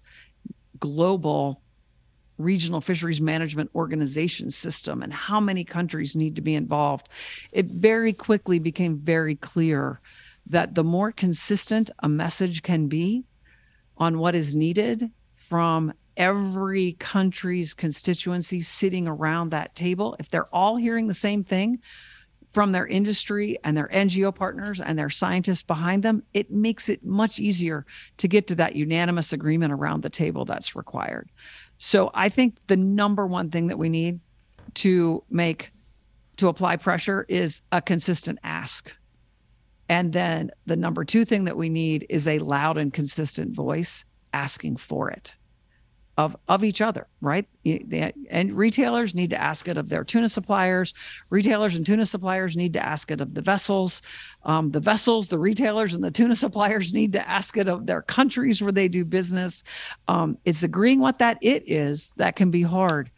[0.81, 1.63] global
[2.41, 7.09] regional fisheries management organization system and how many countries need to be involved,
[7.53, 10.01] it very quickly became very clear
[10.47, 13.25] that the more consistent a message can be
[13.97, 15.11] on what is needed
[15.49, 21.79] from every country's constituency sitting around that table, if they're all hearing the same thing,
[22.53, 27.05] from their industry and their NGO partners and their scientists behind them, it makes it
[27.05, 31.31] much easier to get to that unanimous agreement around the table that's required.
[31.83, 34.21] So I think the number one thing that we need
[34.75, 35.73] to make
[36.37, 38.95] to apply pressure is a consistent ask.
[39.89, 44.05] And then the number two thing that we need is a loud and consistent voice
[44.35, 45.35] asking for it
[46.21, 47.47] of of each other, right?
[48.31, 50.93] And retailers need to ask it of their tuna suppliers.
[51.31, 54.03] Retailers and tuna suppliers need to ask it of the vessels.
[54.45, 58.03] Um, the vessels, the retailers, and the tuna suppliers need to ask it of their
[58.03, 59.65] countries where they do business.
[60.09, 63.11] Um, it's agreeing what that it is that can be hard,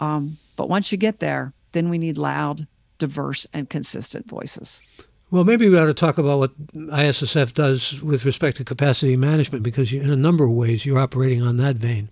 [0.00, 2.66] um, but once you get there, then we need loud,
[2.98, 4.82] diverse, and consistent voices.
[5.30, 9.62] Well, maybe we ought to talk about what ISSF does with respect to capacity management,
[9.62, 12.08] because in a number of ways you're operating on that vein.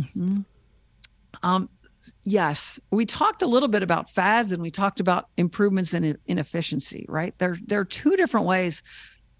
[0.00, 0.40] Mm-hmm.
[1.42, 1.68] Um,
[2.24, 6.38] yes, we talked a little bit about FADs and we talked about improvements in, in
[6.38, 7.36] efficiency, right?
[7.38, 8.82] There, there are two different ways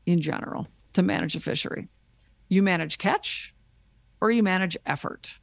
[0.06, 1.88] in general to manage a fishery
[2.48, 3.54] you manage catch
[4.20, 5.38] or you manage effort.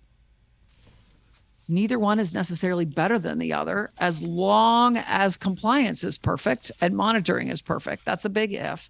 [1.67, 6.95] Neither one is necessarily better than the other as long as compliance is perfect and
[6.95, 8.05] monitoring is perfect.
[8.05, 8.89] That's a big if.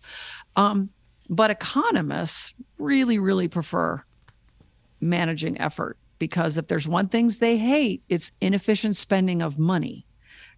[0.55, 0.89] Um,
[1.29, 4.03] but economists really, really prefer
[4.99, 10.05] managing effort because if there's one things they hate, it's inefficient spending of money.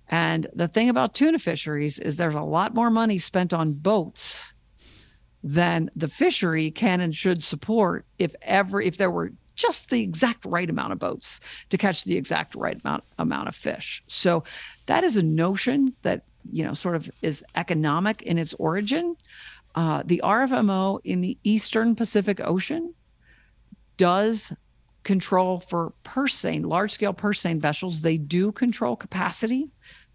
[0.10, 4.54] And the thing about tuna fisheries is there's a lot more money spent on boats
[5.42, 10.44] than the fishery can and should support if ever if there were just the exact
[10.46, 14.04] right amount of boats to catch the exact right amount amount of fish.
[14.08, 14.44] So
[14.88, 19.16] that is a notion that you know sort of is economic in its origin.
[19.76, 22.94] Uh, the RFMO in the Eastern Pacific Ocean
[23.96, 24.52] does
[25.04, 28.02] control for purse seine, large scale purse seine vessels.
[28.02, 29.70] They do control capacity,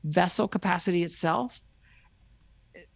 [0.05, 1.61] vessel capacity itself.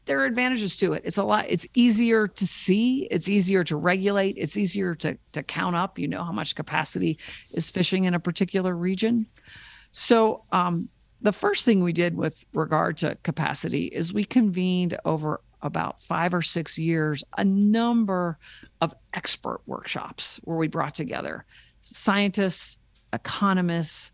[0.05, 1.03] There are advantages to it.
[1.05, 5.43] It's a lot, it's easier to see, it's easier to regulate, it's easier to, to
[5.43, 5.99] count up.
[5.99, 7.19] You know how much capacity
[7.53, 9.27] is fishing in a particular region.
[9.93, 10.89] So, um,
[11.21, 16.35] the first thing we did with regard to capacity is we convened over about five
[16.35, 18.39] or six years a number
[18.81, 21.45] of expert workshops where we brought together
[21.83, 22.79] scientists,
[23.13, 24.13] economists,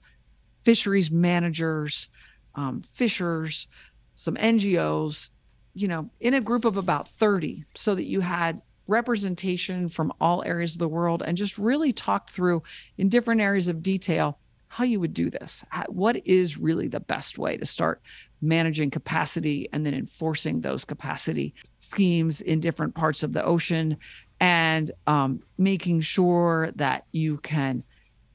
[0.65, 2.09] fisheries managers,
[2.55, 3.69] um, fishers,
[4.17, 5.31] some NGOs,
[5.75, 10.43] you know, in a group of about 30 so that you had representation from all
[10.45, 12.63] areas of the world and just really talked through
[12.97, 15.65] in different areas of detail how you would do this.
[15.89, 18.03] What is really the best way to start
[18.41, 23.97] managing capacity and then enforcing those capacity schemes in different parts of the ocean
[24.41, 27.83] and um, making sure that you can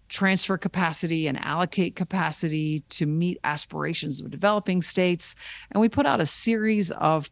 [0.09, 5.35] transfer capacity and allocate capacity to meet aspirations of developing states.
[5.71, 7.31] And we put out a series of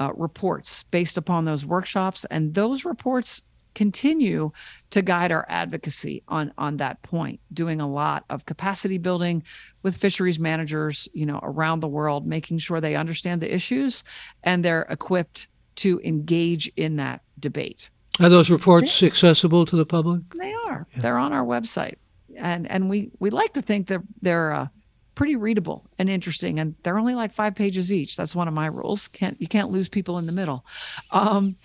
[0.00, 2.24] uh, reports based upon those workshops.
[2.30, 3.42] And those reports
[3.74, 4.50] continue
[4.90, 9.40] to guide our advocacy on on that point doing a lot of capacity building
[9.84, 14.02] with fisheries managers you know around the world making sure they understand the issues
[14.42, 17.88] and they're equipped to engage in that debate
[18.20, 20.22] are those reports accessible to the public?
[20.34, 20.86] They are.
[20.94, 21.02] Yeah.
[21.02, 21.96] they're on our website.
[22.36, 24.68] And and we we like to think that they're uh,
[25.14, 28.16] pretty readable and interesting and they're only like five pages each.
[28.16, 29.08] That's one of my rules.
[29.08, 30.64] Can't you can't lose people in the middle.
[31.10, 31.56] Um,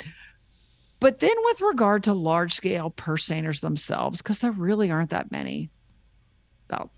[0.99, 5.31] but then with regard to large scale purse seiners themselves because there really aren't that
[5.31, 5.69] many
[6.69, 6.89] about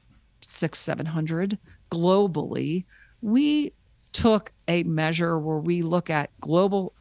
[0.41, 1.57] six seven hundred
[1.91, 2.85] globally
[3.21, 3.73] we
[4.13, 6.93] took a measure where we look at global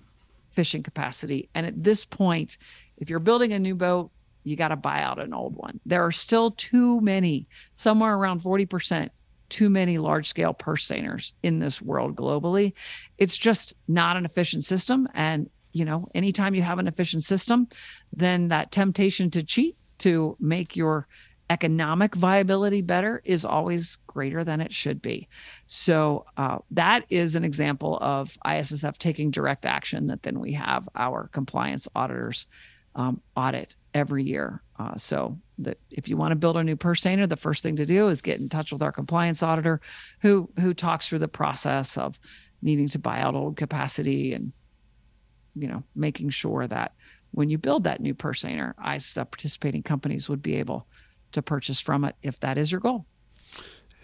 [0.54, 2.58] fishing capacity and at this point
[2.96, 4.10] if you're building a new boat
[4.44, 5.80] you got to buy out an old one.
[5.84, 9.08] There are still too many, somewhere around 40%,
[9.48, 12.74] too many large scale purse seiners in this world globally.
[13.18, 15.08] It's just not an efficient system.
[15.14, 17.68] And, you know, anytime you have an efficient system,
[18.12, 21.08] then that temptation to cheat to make your
[21.50, 25.28] economic viability better is always greater than it should be.
[25.66, 30.88] So uh, that is an example of ISSF taking direct action that then we have
[30.94, 32.46] our compliance auditors
[32.94, 34.62] um, audit every year.
[34.78, 37.76] Uh, so that if you want to build a new purse seiner, the first thing
[37.76, 39.80] to do is get in touch with our compliance auditor,
[40.20, 42.18] who who talks through the process of
[42.62, 44.52] needing to buy out old capacity and
[45.54, 46.92] you know making sure that
[47.30, 50.86] when you build that new purse seiner, ISSF participating companies would be able
[51.32, 53.06] to purchase from it if that is your goal.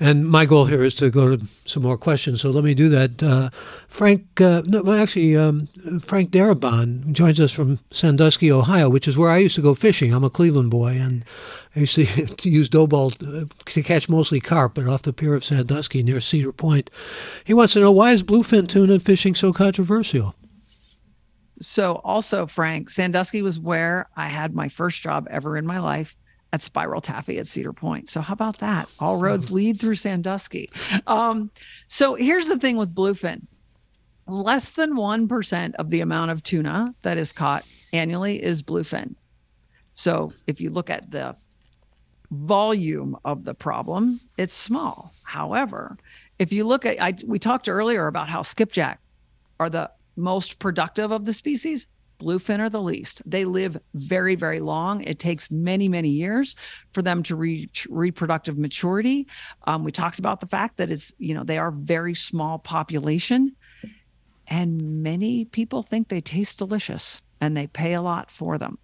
[0.02, 2.88] And my goal here is to go to some more questions, so let me do
[2.88, 3.22] that.
[3.22, 3.50] Uh,
[3.86, 5.68] Frank, uh, no, actually, um,
[6.00, 10.14] Frank Darabont joins us from Sandusky, Ohio, which is where I used to go fishing.
[10.14, 11.22] I'm a Cleveland boy, and
[11.76, 12.04] I used to,
[12.48, 16.52] use Dobal uh, to catch mostly carp, but off the pier of Sandusky near Cedar
[16.52, 16.88] Point.
[17.44, 20.34] He wants to know why is bluefin tuna fishing so controversial?
[21.60, 26.16] So, also, Frank, Sandusky was where I had my first job ever in my life
[26.52, 28.08] at Spiral Taffy at Cedar Point.
[28.08, 28.88] So how about that?
[28.98, 29.54] All roads hmm.
[29.54, 30.68] lead through Sandusky.
[31.06, 31.50] Um,
[31.86, 33.42] so here's the thing with bluefin.
[34.26, 39.14] Less than 1% of the amount of tuna that is caught annually is bluefin.
[39.94, 41.36] So if you look at the
[42.30, 45.12] volume of the problem, it's small.
[45.24, 45.96] However,
[46.38, 49.00] if you look at I we talked earlier about how skipjack
[49.58, 51.86] are the most productive of the species
[52.20, 53.22] bluefin are the least.
[53.24, 55.02] They live very, very long.
[55.04, 56.54] It takes many, many years
[56.92, 59.26] for them to reach reproductive maturity.
[59.66, 63.56] Um, we talked about the fact that it's, you know, they are very small population.
[64.46, 68.78] And many people think they taste delicious and they pay a lot for them.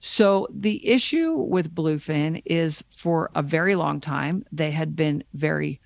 [0.00, 5.80] So the issue with bluefin is for a very long time, they had been very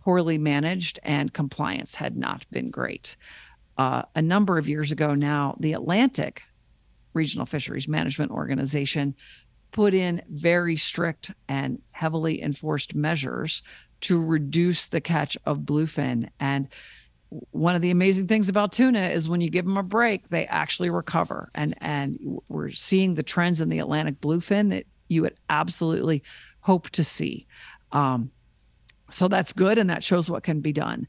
[0.00, 3.16] poorly managed and compliance had not been great
[3.78, 6.42] uh, a number of years ago now, the Atlantic
[7.14, 9.14] Regional Fisheries Management Organization
[9.70, 13.62] put in very strict and heavily enforced measures
[14.02, 16.28] to reduce the catch of bluefin.
[16.40, 16.68] And
[17.50, 20.46] one of the amazing things about tuna is when you give them a break, they
[20.46, 21.50] actually recover.
[21.54, 26.22] And and we're seeing the trends in the Atlantic bluefin that you would absolutely
[26.60, 27.46] hope to see.
[27.92, 28.30] Um,
[29.10, 31.06] so that's good, and that shows what can be done.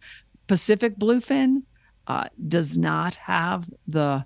[0.48, 1.64] Pacific bluefin,
[2.08, 4.26] uh, does not have the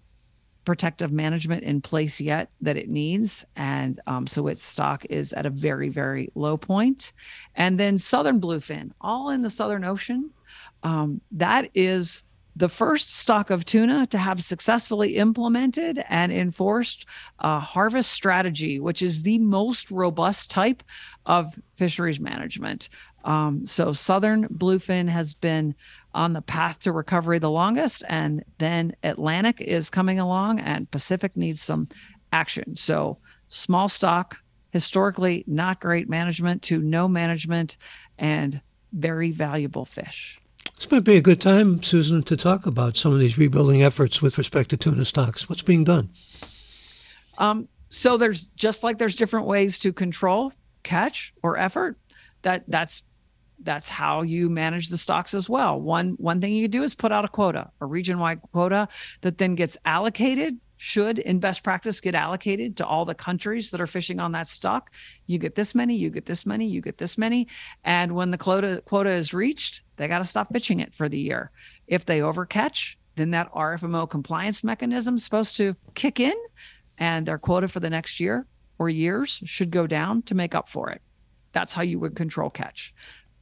[0.65, 3.45] protective management in place yet that it needs.
[3.55, 7.13] And um, so its stock is at a very, very low point.
[7.55, 10.29] And then Southern Bluefin, all in the Southern Ocean.
[10.83, 12.23] Um, that is
[12.57, 17.05] the first stock of tuna to have successfully implemented and enforced
[17.39, 20.81] a harvest strategy, which is the most robust type
[21.27, 22.89] of fisheries management.
[23.25, 25.75] Um, so Southern Bluefin has been
[26.18, 28.03] on the path to recovery the longest.
[28.09, 31.88] And then Atlantic is coming along, and Pacific needs some
[32.34, 32.76] action.
[32.76, 34.38] So, small stock,
[34.72, 37.78] historically not great management to no management,
[38.18, 38.59] and
[38.93, 40.41] very valuable fish.
[40.76, 44.22] This might be a good time, Susan, to talk about some of these rebuilding efforts
[44.22, 45.47] with respect to tuna stocks.
[45.47, 46.09] What's being done?
[47.38, 50.51] Um, so there's just like there's different ways to control
[50.84, 51.97] catch or effort.
[52.41, 53.03] That that's
[53.64, 55.80] that's how you manage the stocks as well.
[55.80, 58.88] One one thing you do is put out a quota, a region-wide quota
[59.22, 63.82] that then gets allocated should in best practice get allocated to all the countries that
[63.82, 64.91] are fishing on that stock.
[65.26, 67.47] You get this many, you get this many, you get this many.
[67.84, 71.20] And when the quota quota is reached, they got to stop pitching it for the
[71.20, 71.51] year.
[71.88, 76.36] If they overcatch, then that RFMO compliance mechanism is supposed to kick in
[76.99, 78.45] and their quota for the next year
[78.78, 81.01] or years should go down to make up for it.
[81.51, 82.93] That's how you would control catch.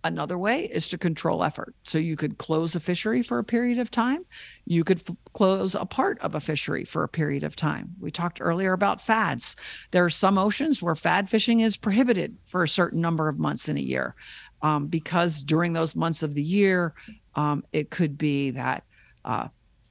[0.06, 1.74] Another way is to control effort.
[1.82, 4.24] So you could close a fishery for a period of time.
[4.66, 7.96] You could f- close a part of a fishery for a period of time.
[8.00, 9.56] We talked earlier about fads.
[9.90, 13.68] There are some oceans where fad fishing is prohibited for a certain number of months
[13.68, 14.14] in a year
[14.62, 16.94] um, because during those months of the year,
[17.34, 18.84] um, it could be that.
[19.26, 19.48] Uh,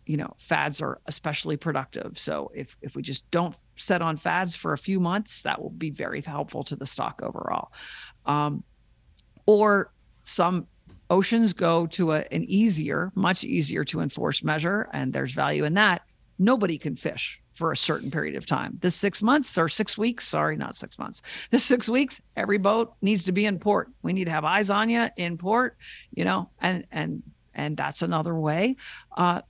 [0.07, 4.55] you know fads are especially productive so if if we just don't set on fads
[4.55, 7.73] for a few months that will be very helpful to the stock overall
[8.27, 8.63] um,
[9.47, 9.94] or
[10.25, 10.67] some
[11.11, 15.75] oceans go to a, an easier, much easier to enforce measure, and there's value in
[15.75, 16.03] that.
[16.39, 18.79] Nobody can fish for a certain period of time.
[18.81, 21.23] This six months or six weeks, sorry, not six months.
[21.51, 23.89] This six weeks, every boat needs to be in port.
[24.03, 25.77] We need to have eyes on you in port,
[26.13, 27.23] you know, and and
[27.55, 28.77] and that's another way
[29.17, 29.43] uh,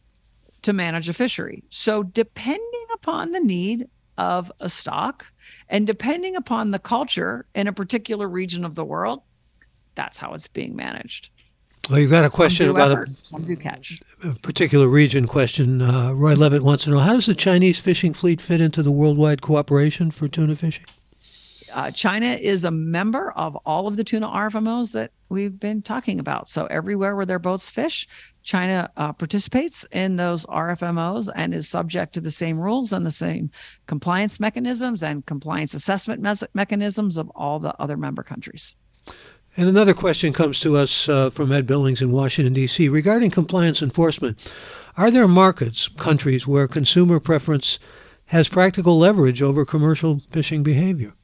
[0.63, 1.65] to manage a fishery.
[1.71, 5.25] So depending upon the need of a stock
[5.69, 9.23] and depending upon the culture in a particular region of the world,
[9.95, 11.31] that's how it's being managed.
[11.91, 14.01] Well, you've got a question about effort, a, some do catch.
[14.23, 15.83] a particular region question.
[15.83, 18.91] Uh, Roy Levitt wants to know how does the Chinese fishing fleet fit into the
[18.91, 20.87] worldwide cooperation for tuna fishing?
[21.75, 26.21] Uh, China is a member of all of the tuna RFMOs that we've been talking
[26.21, 26.49] about.
[26.49, 28.07] So everywhere where their boats fish,
[28.45, 33.11] China uh, participates in those RFMOs and is subject to the same rules and the
[33.11, 33.51] same
[33.87, 38.77] compliance mechanisms and compliance assessment me- mechanisms of all the other member countries.
[39.57, 42.89] And another question comes to us uh, from Ed Billings in Washington, D.C.
[42.89, 44.53] regarding compliance enforcement.
[44.97, 47.79] Are there markets, countries, where consumer preference
[48.27, 51.15] has practical leverage over commercial fishing behavior?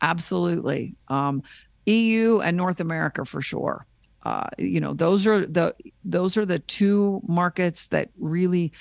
[0.00, 0.96] Absolutely.
[1.06, 1.42] Um,
[1.86, 3.86] EU and North America for sure.
[4.24, 8.72] Uh, you know, those are the those are the two markets that really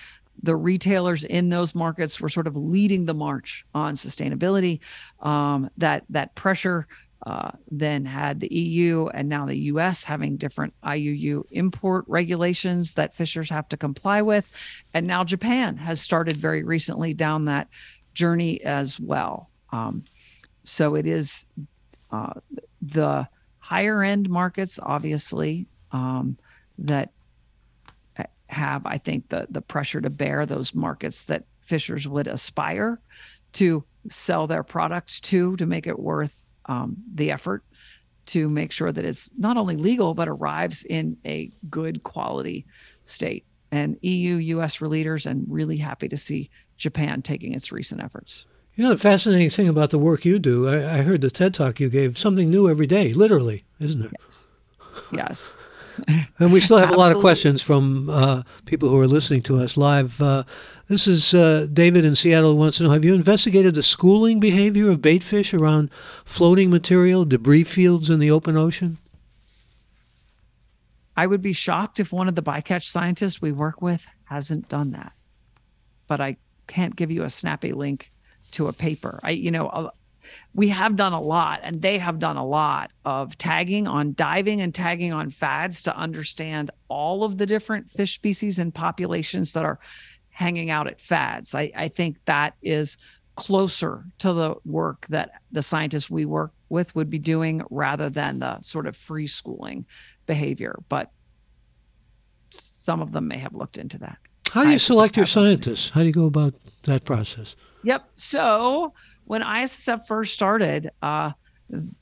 [0.44, 4.80] the retailers in those markets were sort of leading the march on sustainability.
[5.20, 6.88] Um, that that pressure
[7.26, 13.14] uh, then had the EU and now the US having different IUU import regulations that
[13.14, 14.50] fishers have to comply with.
[14.94, 17.68] And now Japan has started very recently down that
[18.14, 19.50] journey as well.
[19.72, 20.04] Um,
[20.64, 21.46] so it is
[22.12, 22.34] uh,
[22.82, 23.28] the
[23.60, 26.38] higher end markets, obviously, um,
[26.80, 27.12] that
[28.52, 33.00] have, I think, the the pressure to bear those markets that fishers would aspire
[33.54, 36.41] to sell their product to to make it worth
[36.72, 37.64] um, the effort
[38.28, 42.66] to make sure that it's not only legal but arrives in a good quality
[43.04, 43.46] state.
[43.72, 48.46] And EU, US were leaders, and really happy to see Japan taking its recent efforts.
[48.76, 51.54] You know, the fascinating thing about the work you do, I, I heard the TED
[51.54, 54.12] talk you gave, something new every day, literally, isn't it?
[54.24, 54.56] Yes.
[55.12, 55.50] Yes.
[56.40, 59.58] And we still have a lot of questions from uh, people who are listening to
[59.58, 60.20] us live.
[60.22, 60.44] Uh,
[60.88, 64.90] this is uh, David in Seattle wants to know Have you investigated the schooling behavior
[64.90, 65.90] of baitfish around
[66.26, 68.98] floating material, debris fields in the open ocean?
[71.16, 74.92] I would be shocked if one of the bycatch scientists we work with hasn't done
[74.92, 75.14] that.
[76.08, 76.38] But I
[76.68, 78.12] can't give you a snappy link
[78.52, 79.20] to a paper.
[79.24, 79.92] I, you know,
[80.54, 84.62] we have done a lot and they have done a lot of tagging on diving
[84.62, 89.66] and tagging on fads to understand all of the different fish species and populations that
[89.66, 89.80] are
[90.30, 91.54] hanging out at fads.
[91.54, 92.98] I, I think that is
[93.36, 98.40] closer to the work that the scientists we work with would be doing rather than
[98.40, 99.86] the sort of free schooling
[100.26, 100.80] behavior.
[100.90, 101.12] But
[102.50, 104.18] some of them may have looked into that.
[104.52, 105.90] How do you select your scientists?
[105.90, 106.54] How do you go about
[106.84, 107.56] that process?
[107.84, 108.10] Yep.
[108.18, 108.94] So
[109.32, 111.32] when ISSF first started, uh,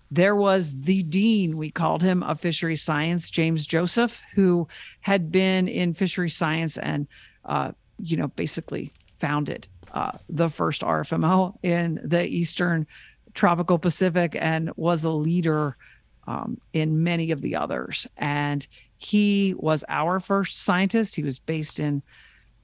[0.10, 4.68] there was the dean, we called him, of fishery science, James Joseph, who
[5.02, 7.06] had been in fishery science and,
[7.46, 12.88] uh, you know, basically founded uh, the first RFMO in the Eastern
[13.36, 15.78] Tropical Pacific and was a leader
[16.26, 18.08] um, in many of the others.
[18.18, 18.66] And
[18.98, 21.16] he was our first scientist.
[21.16, 22.02] He was based in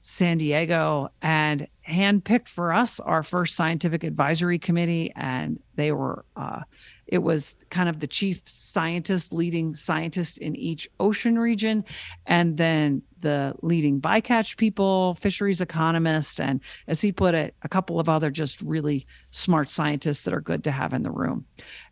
[0.08, 5.12] San Diego and handpicked for us our first scientific advisory committee.
[5.16, 6.62] And they were, uh,
[7.08, 11.84] it was kind of the chief scientist, leading scientist in each ocean region,
[12.28, 17.99] and then the leading bycatch people, fisheries economists, and as he put it, a couple
[17.99, 21.43] of other just really smart scientists that are good to have in the room.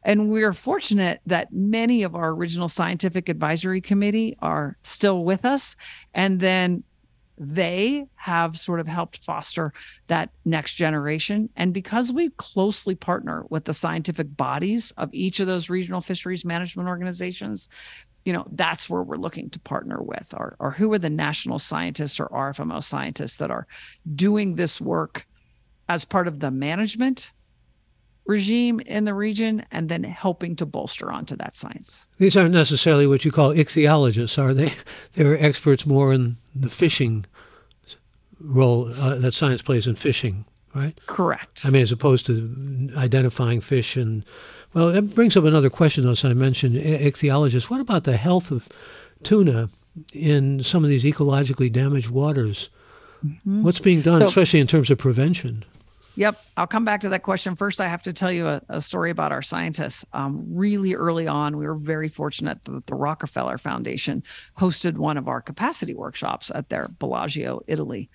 [0.04, 5.76] And we're fortunate that many of our original scientific advisory committee are still with us.
[6.14, 6.84] And then
[7.44, 9.74] they have sort of helped foster
[10.08, 11.50] that next generation.
[11.56, 16.46] And because we closely partner with the scientific bodies of each of those regional fisheries
[16.46, 17.70] management organizations,
[18.26, 21.60] you know, that's where we're looking to partner with, or, or who are the national
[21.60, 23.68] scientists or RFMO scientists that are
[24.16, 25.28] doing this work
[25.90, 27.32] as part of the management
[28.26, 32.08] regime in the region and then helping to bolster onto that science.
[32.18, 34.74] These aren't necessarily what you call ichthyologists, are they?
[35.14, 37.26] They're experts more in the fishing
[38.44, 41.00] role uh, that science plays in fishing, right?
[41.08, 41.66] Correct.
[41.66, 44.24] I mean, as opposed to identifying fish and
[44.74, 46.04] well, that brings up another question.
[46.04, 47.70] though, As I mentioned, ichthyologists.
[47.70, 48.68] What about the health of
[49.22, 49.70] tuna
[50.12, 52.70] in some of these ecologically damaged waters?
[53.24, 53.64] Mm-hmm.
[53.64, 55.64] What's being done, so, especially in terms of prevention?
[56.16, 57.56] Yep, I'll come back to that question.
[57.56, 60.06] First, I have to tell you a, a story about our scientists.
[60.14, 64.24] Um, really early on, we were very fortunate that the Rockefeller Foundation
[64.58, 68.10] hosted one of our capacity workshops at their Bellagio, Italy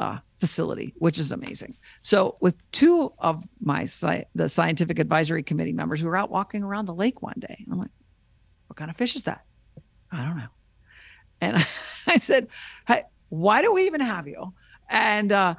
[0.00, 1.76] uh, facility, which is amazing.
[2.02, 6.64] So, with two of my sci- the scientific advisory committee members, we were out walking
[6.64, 7.64] around the lake one day.
[7.70, 7.90] I'm like,
[8.66, 9.44] "What kind of fish is that?"
[10.10, 10.48] I don't know.
[11.40, 11.56] And
[12.06, 12.48] I said,
[12.88, 14.54] "Hey, why do we even have you?"
[14.88, 15.54] And uh,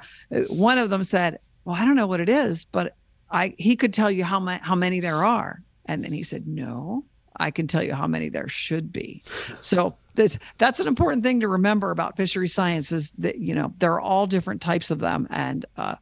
[0.48, 2.96] one of them said, well, I don't know what it is, but
[3.30, 5.62] I he could tell you how many how many there are.
[5.86, 7.04] And then he said, No,
[7.36, 9.22] I can tell you how many there should be.
[9.60, 13.72] So this that's an important thing to remember about fishery science is that you know
[13.78, 15.94] there are all different types of them and uh,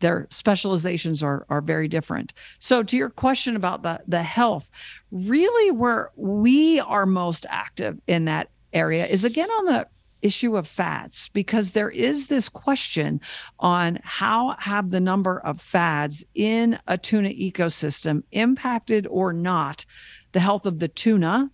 [0.00, 2.32] their specializations are are very different.
[2.58, 4.70] So to your question about the the health,
[5.10, 9.86] really where we are most active in that area is again on the
[10.22, 13.20] issue of fads because there is this question
[13.60, 19.84] on how have the number of fads in a tuna ecosystem impacted or not
[20.32, 21.50] the health of the tuna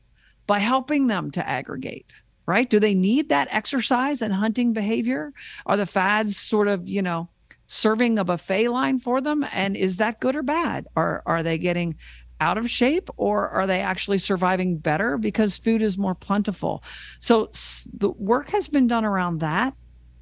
[0.47, 5.33] by helping them to aggregate right do they need that exercise and hunting behavior
[5.67, 7.29] are the fads sort of you know
[7.69, 11.57] serving a buffet line for them and is that good or bad are are they
[11.57, 11.97] getting
[12.43, 16.83] out of shape or are they actually surviving better because food is more plentiful?
[17.21, 17.51] So
[17.99, 19.75] the work has been done around that.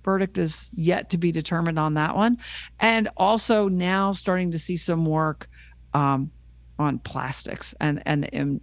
[0.05, 2.37] Verdict is yet to be determined on that one.
[2.79, 5.49] And also now starting to see some work
[5.95, 6.31] um,
[6.79, 8.61] on plastics and, and the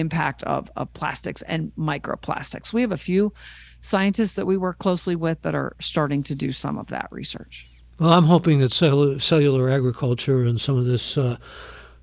[0.00, 2.72] impact of, of plastics and microplastics.
[2.72, 3.32] We have a few
[3.80, 7.66] scientists that we work closely with that are starting to do some of that research.
[7.98, 11.36] Well, I'm hoping that cellular agriculture and some of this uh,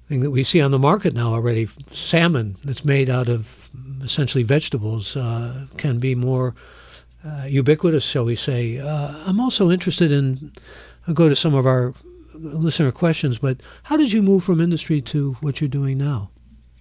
[0.08, 3.70] thing that we see on the market now already, salmon that's made out of
[4.04, 6.54] essentially vegetables, uh, can be more
[7.26, 8.78] uh, ubiquitous, shall we say.
[8.80, 10.54] Uh, I'm also interested in,
[11.08, 11.93] I'll go to some of our
[12.36, 16.30] listener questions, but how did you move from industry to what you're doing now?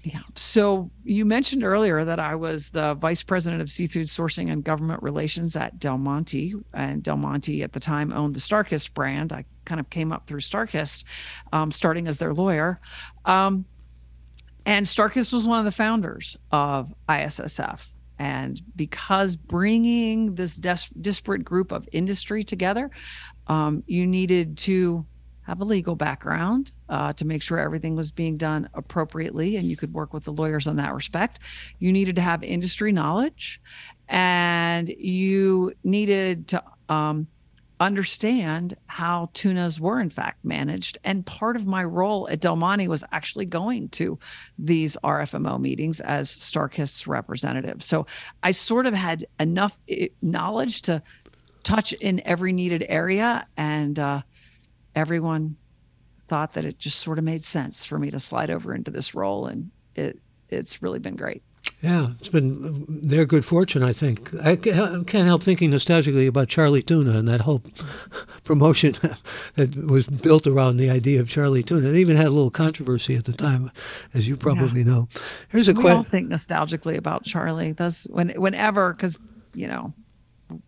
[0.07, 0.21] Yeah.
[0.37, 5.03] So you mentioned earlier that I was the vice president of seafood sourcing and government
[5.03, 9.33] relations at Del Monte, and Del Monte at the time owned the Starkist brand.
[9.33, 11.03] I kind of came up through Starkist,
[11.53, 12.81] um, starting as their lawyer.
[13.25, 13.65] Um,
[14.65, 17.89] and Starkist was one of the founders of ISSF.
[18.21, 22.93] And because bringing this des- disparate group of industry together,
[23.49, 25.05] um, you needed to
[25.47, 29.77] have a legal background uh, to make sure everything was being done appropriately and you
[29.77, 31.39] could work with the lawyers on that respect.
[31.79, 33.61] You needed to have industry knowledge
[34.09, 37.29] and you needed to um,
[37.79, 40.99] understand how tunas were in fact managed.
[41.05, 44.19] And part of my role at Del Monte was actually going to
[44.59, 47.85] these RFMO meetings as Starkist's representative.
[47.85, 48.07] So
[48.43, 51.03] I sort of had enough eh, knowledge to
[51.63, 54.23] touch in every needed area and uh,
[54.97, 55.57] everyone
[56.27, 59.15] thought that it just sort of made sense for me to slide over into this
[59.15, 60.19] role, and it
[60.49, 61.43] it's really been great.
[61.83, 64.33] Yeah, it's been their good fortune, I think.
[64.43, 67.63] I can't help thinking nostalgically about Charlie Tuna and that whole
[68.45, 68.95] promotion
[69.57, 71.89] that was built around the idea of Charlie Tuna.
[71.91, 73.71] It even had a little controversy at the time,
[74.15, 74.87] as you probably yeah.
[74.87, 75.09] know.
[75.49, 75.91] Here's a question.
[75.91, 77.73] We all think nostalgically about Charlie.
[77.73, 79.19] That's when, whenever, because
[79.55, 79.93] you know,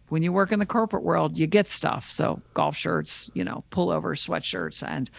[0.08, 2.10] when you work in the corporate world, you get stuff.
[2.10, 5.10] So golf shirts, you know, pullovers, sweatshirts, and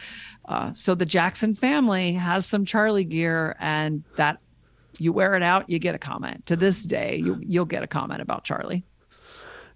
[0.47, 4.39] uh, so the Jackson family has some Charlie gear, and that
[4.97, 6.45] you wear it out, you get a comment.
[6.47, 8.83] To this day, you you'll get a comment about Charlie.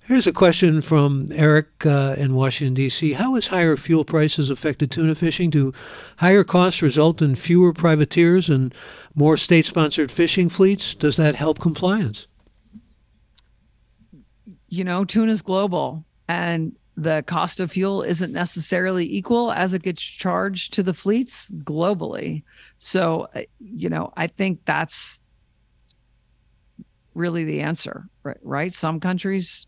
[0.05, 3.13] Here's a question from Eric uh, in Washington, D.C.
[3.13, 5.49] How has higher fuel prices affected tuna fishing?
[5.49, 5.71] Do
[6.17, 8.75] higher costs result in fewer privateers and
[9.15, 10.93] more state sponsored fishing fleets?
[10.93, 12.27] Does that help compliance?
[14.74, 20.01] You know, tuna's global and the cost of fuel isn't necessarily equal as it gets
[20.01, 22.41] charged to the fleets globally.
[22.80, 25.21] So, uh, you know, I think that's
[27.13, 28.38] really the answer, right?
[28.41, 28.74] right?
[28.74, 29.67] Some countries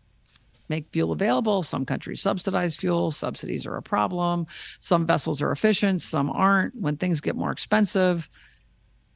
[0.68, 4.48] make fuel available, some countries subsidize fuel, subsidies are a problem.
[4.80, 6.74] Some vessels are efficient, some aren't.
[6.74, 8.28] When things get more expensive,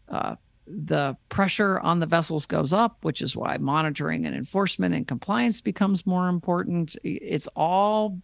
[0.09, 0.37] uh,
[0.73, 5.61] the pressure on the vessels goes up, which is why monitoring and enforcement and compliance
[5.61, 6.97] becomes more important.
[7.03, 8.19] It's all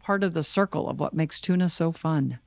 [0.00, 2.38] part of the circle of what makes tuna so fun.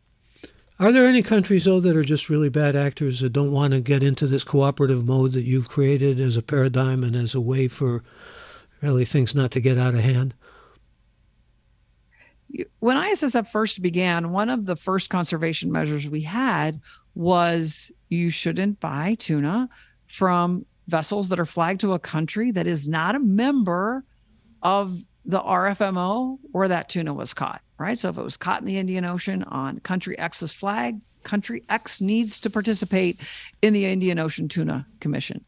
[0.80, 3.80] Are there any countries, though, that are just really bad actors that don't want to
[3.80, 7.68] get into this cooperative mode that you've created as a paradigm and as a way
[7.68, 8.04] for
[8.82, 10.34] really things not to get out of hand?
[12.80, 16.80] When ISSF first began, one of the first conservation measures we had
[17.16, 19.70] was you shouldn't buy tuna
[20.08, 24.04] from vessels that are flagged to a country that is not a member
[24.62, 27.97] of the RFMO where that tuna was caught, right?
[27.97, 32.01] So if it was caught in the Indian Ocean on country X's flag, country X
[32.01, 33.22] needs to participate
[33.62, 35.43] in the Indian Ocean Tuna Commission.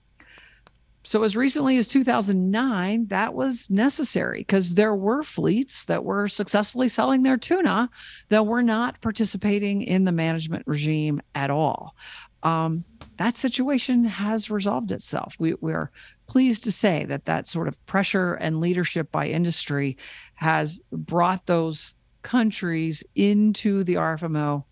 [1.06, 6.89] So as recently as 2009, that was necessary because there were fleets that were successfully
[6.89, 7.91] selling their tuna
[8.30, 11.95] that were not participating in the management regime at all.
[12.41, 12.84] Um,
[13.18, 15.36] that situation has resolved itself.
[15.38, 15.91] We, we are
[16.26, 19.97] pleased to say that that sort of pressure and leadership by industry
[20.34, 21.93] has brought those
[22.24, 24.64] countries into the RFMO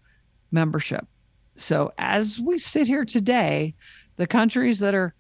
[0.52, 1.06] membership.
[1.58, 3.76] So as we sit here today,
[4.16, 5.14] the countries that are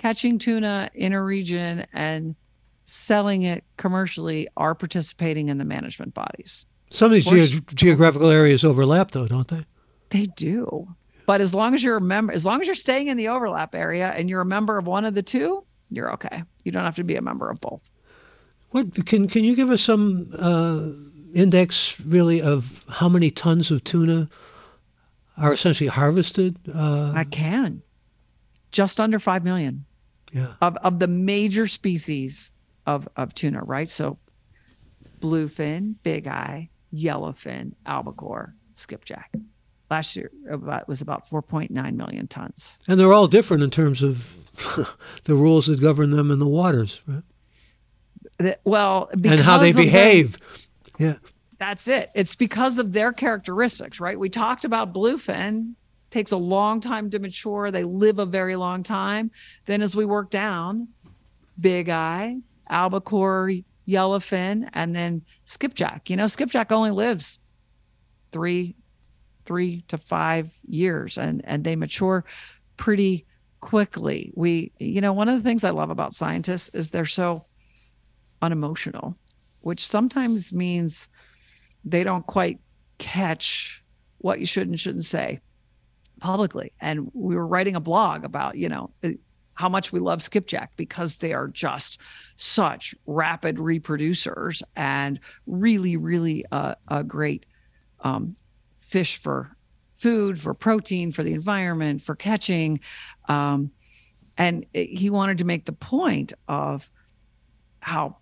[0.00, 2.34] catching tuna in a region and
[2.84, 6.64] selling it commercially are participating in the management bodies.
[6.88, 9.64] Some of these ge- geographical areas overlap, though, don't they?
[10.08, 10.88] They do.
[11.26, 13.74] But as long as you're a member, as long as you're staying in the overlap
[13.74, 16.42] area and you're a member of one of the two, you're okay.
[16.64, 17.88] You don't have to be a member of both.
[18.70, 20.88] What can can you give us some uh,
[21.34, 24.28] index really of how many tons of tuna
[25.36, 26.56] are essentially harvested?
[26.74, 27.82] Uh, I can.
[28.72, 29.84] Just under five million
[30.32, 30.54] yeah.
[30.60, 32.54] of, of the major species
[32.86, 33.88] of, of tuna, right?
[33.88, 34.18] So
[35.20, 39.32] bluefin, big eye, yellowfin, albacore, skipjack.
[39.90, 42.78] Last year about, was about 4.9 million tons.
[42.86, 44.38] And they're all different in terms of
[45.24, 47.22] the rules that govern them in the waters, right?
[48.38, 50.38] The, well, and how they behave.
[50.98, 51.16] yeah.
[51.58, 52.10] That's it.
[52.14, 54.18] It's because of their characteristics, right?
[54.18, 55.74] We talked about bluefin
[56.10, 57.70] takes a long time to mature.
[57.70, 59.30] They live a very long time.
[59.66, 60.88] Then as we work down,
[61.58, 62.38] big eye,
[62.68, 63.52] albacore,
[63.86, 66.10] yellowfin, and then skipjack.
[66.10, 67.40] You know, skipjack only lives
[68.32, 68.76] three,
[69.44, 72.24] three to five years, and and they mature
[72.76, 73.26] pretty
[73.60, 74.32] quickly.
[74.34, 77.44] We, you know, one of the things I love about scientists is they're so
[78.42, 79.16] unemotional,
[79.60, 81.08] which sometimes means
[81.84, 82.58] they don't quite
[82.98, 83.82] catch
[84.18, 85.40] what you should and shouldn't say
[86.20, 86.72] publicly.
[86.80, 89.10] And we were writing a blog about, you know, uh,
[89.54, 92.00] how much we love skipjack because they are just
[92.36, 97.44] such rapid reproducers and really, really a great
[98.00, 98.36] um,
[98.78, 99.54] fish for
[99.96, 102.80] food, for protein, for the environment, for catching.
[103.28, 103.70] Um,
[104.38, 106.90] and he wanted to make the point of
[107.80, 108.16] how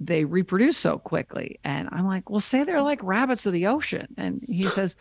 [0.00, 1.60] they reproduce so quickly.
[1.62, 4.08] And I'm like, well, say they're like rabbits of the ocean.
[4.16, 4.96] And he says,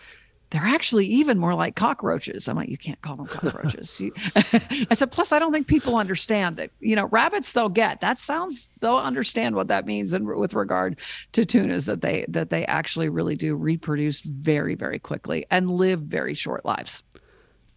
[0.52, 2.48] they're actually even more like cockroaches.
[2.48, 4.02] I'm like, you can't call them cockroaches.
[4.36, 8.02] I said, plus, I don't think people understand that, you know, rabbits they'll get.
[8.02, 11.00] That sounds they'll understand what that means and with regard
[11.34, 16.02] to tunas that they that they actually really do reproduce very, very quickly and live
[16.02, 17.04] very short lives.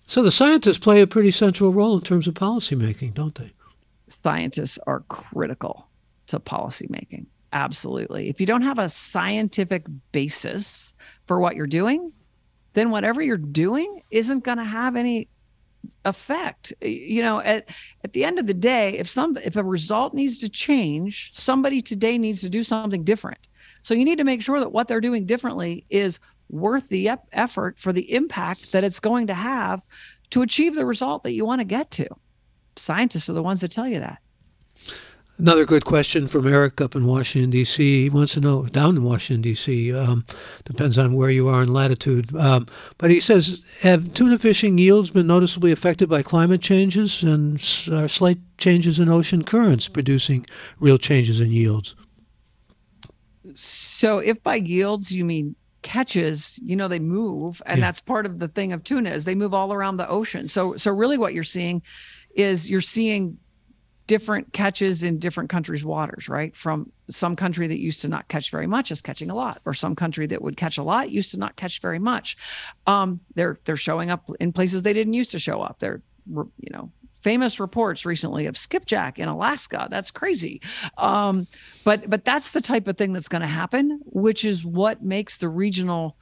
[0.07, 3.53] So the scientists play a pretty central role in terms of policymaking, don't they?
[4.09, 5.89] Scientists are critical
[6.29, 7.27] to policymaking.
[7.53, 8.31] Absolutely.
[8.31, 10.95] If you don't have a scientific basis
[11.27, 12.13] for what you're doing,
[12.75, 15.29] then whatever you're doing isn't going to have any
[16.05, 16.73] effect.
[16.81, 17.69] You know at
[18.05, 21.81] at the end of the day if some if a result needs to change somebody
[21.81, 23.39] today needs to do something different.
[23.81, 26.21] So you need to make sure that what they're doing differently is
[26.51, 29.83] worth the effort for the impact that it's going to have
[30.31, 32.07] to achieve the result that you want to get to.
[32.77, 34.22] Scientists are the ones that tell you that
[35.39, 38.03] Another good question from Eric up in Washington, D.C.
[38.03, 40.25] He wants to know, down in Washington, D.C., um,
[40.65, 42.35] depends on where you are in latitude.
[42.37, 42.67] Um,
[42.99, 47.57] but he says, have tuna fishing yields been noticeably affected by climate changes and
[47.91, 50.47] uh, slight changes in ocean currents producing
[50.79, 51.95] real changes in yields?
[53.55, 57.87] So, if by yields you mean catches you know they move and yeah.
[57.87, 60.77] that's part of the thing of tuna is they move all around the ocean so
[60.77, 61.83] so really what you're seeing
[62.37, 63.37] is you're seeing
[64.07, 66.57] different catches in different countries' waters, right?
[66.57, 69.75] From some country that used to not catch very much is catching a lot, or
[69.75, 72.37] some country that would catch a lot used to not catch very much.
[72.87, 75.79] Um, they're they're showing up in places they didn't used to show up.
[75.79, 76.91] They're you know
[77.23, 79.89] famous reports recently of skipjack in Alaska.
[79.91, 80.61] That's crazy.
[80.99, 81.47] Um,
[81.85, 85.39] but but that's the type of thing that's going to happen, which is what makes
[85.39, 86.17] the regional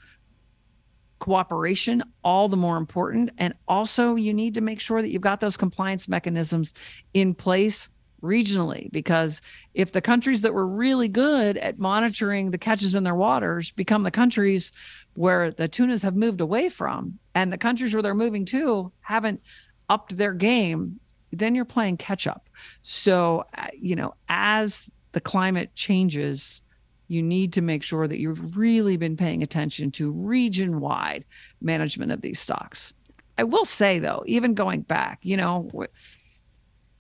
[1.21, 3.31] cooperation all the more important.
[3.39, 6.75] And also, you need to make sure that you've got those compliance mechanisms
[7.15, 7.89] in place
[8.23, 9.41] regionally because
[9.75, 14.03] if the countries that were really good at monitoring the catches in their waters become
[14.03, 14.73] the countries
[15.15, 19.41] where the tunas have moved away from and the countries where they're moving to haven't
[19.89, 21.01] upped their game
[21.33, 22.51] then you're playing catch up
[22.83, 26.63] so uh, you know as the climate changes
[27.11, 31.25] you need to make sure that you've really been paying attention to region wide
[31.61, 32.95] management of these stocks.
[33.37, 35.69] I will say, though, even going back, you know,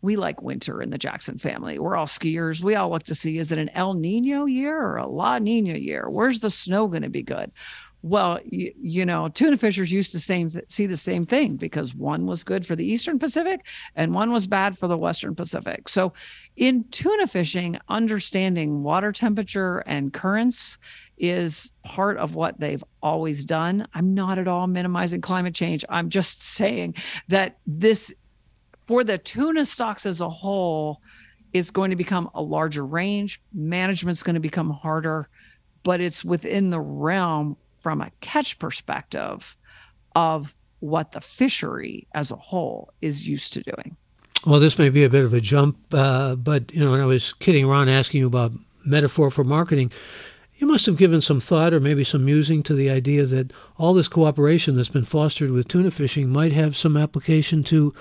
[0.03, 1.79] we like winter in the Jackson family.
[1.79, 2.61] We're all skiers.
[2.61, 5.79] We all look to see is it an El Nino year or a La Nina
[5.79, 6.11] year?
[6.11, 7.53] Where's the snow going to be good?
[8.03, 12.27] Well, you, you know, tuna fishers used to same see the same thing because one
[12.27, 15.89] was good for the Eastern Pacific and one was bad for the Western Pacific.
[15.89, 16.15] So,
[16.57, 20.79] in tuna fishing, understanding water temperature and currents
[21.19, 23.87] is part of what they've always done.
[23.93, 25.85] I'm not at all minimizing climate change.
[25.91, 26.95] I'm just saying
[27.29, 28.15] that this,
[28.87, 31.03] for the tuna stocks as a whole,
[31.53, 33.43] is going to become a larger range.
[33.53, 35.29] Management's going to become harder,
[35.83, 39.57] but it's within the realm from a catch perspective
[40.15, 43.97] of what the fishery as a whole is used to doing.
[44.47, 47.07] Well, this may be a bit of a jump, uh, but you know, when I
[47.07, 48.53] was kidding around asking you about
[48.85, 49.93] metaphor for marketing,
[50.57, 53.95] you must have given some thought or maybe some musing to the idea that all
[53.95, 57.95] this cooperation that's been fostered with tuna fishing might have some application to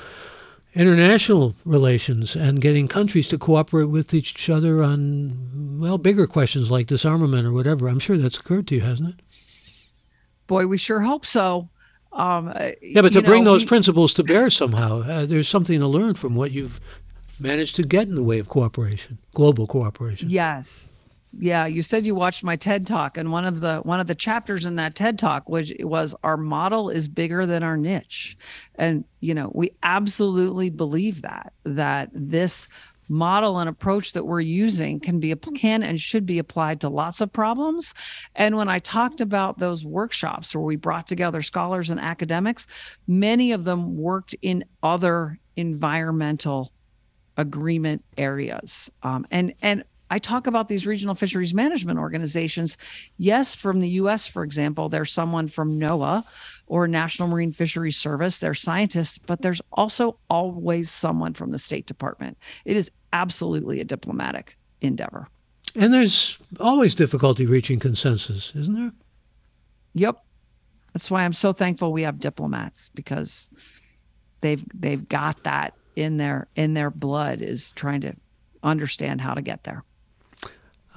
[0.76, 6.88] international relations and getting countries to cooperate with each other on, well, bigger questions like
[6.88, 7.88] disarmament or whatever.
[7.88, 9.22] I'm sure that's occurred to you, hasn't it?
[10.50, 11.70] Boy, we sure hope so.
[12.12, 15.80] Um, uh, yeah, but to bring those we, principles to bear somehow, uh, there's something
[15.80, 16.82] to learn from what you've
[17.40, 20.28] managed to get in the way of cooperation, global cooperation.
[20.28, 20.98] Yes.
[21.38, 24.16] Yeah, you said you watched my TED talk, and one of the one of the
[24.16, 28.36] chapters in that TED talk was was our model is bigger than our niche,
[28.74, 32.68] and you know we absolutely believe that that this
[33.10, 37.22] model and approach that we're using can be can and should be applied to lots
[37.22, 37.94] of problems
[38.36, 42.68] and when i talked about those workshops where we brought together scholars and academics
[43.08, 46.72] many of them worked in other environmental
[47.38, 52.78] agreement areas um, and and I talk about these regional fisheries management organizations.
[53.18, 56.24] Yes, from the US, for example, there's someone from NOAA
[56.68, 61.86] or National Marine Fisheries Service, they're scientists, but there's also always someone from the State
[61.86, 62.38] Department.
[62.66, 65.28] It is absolutely a diplomatic endeavor.
[65.76, 68.92] And there's always difficulty reaching consensus, isn't there?
[69.94, 70.24] Yep.
[70.94, 73.52] That's why I'm so thankful we have diplomats because
[74.42, 78.14] they've they've got that in their in their blood is trying to
[78.64, 79.84] understand how to get there.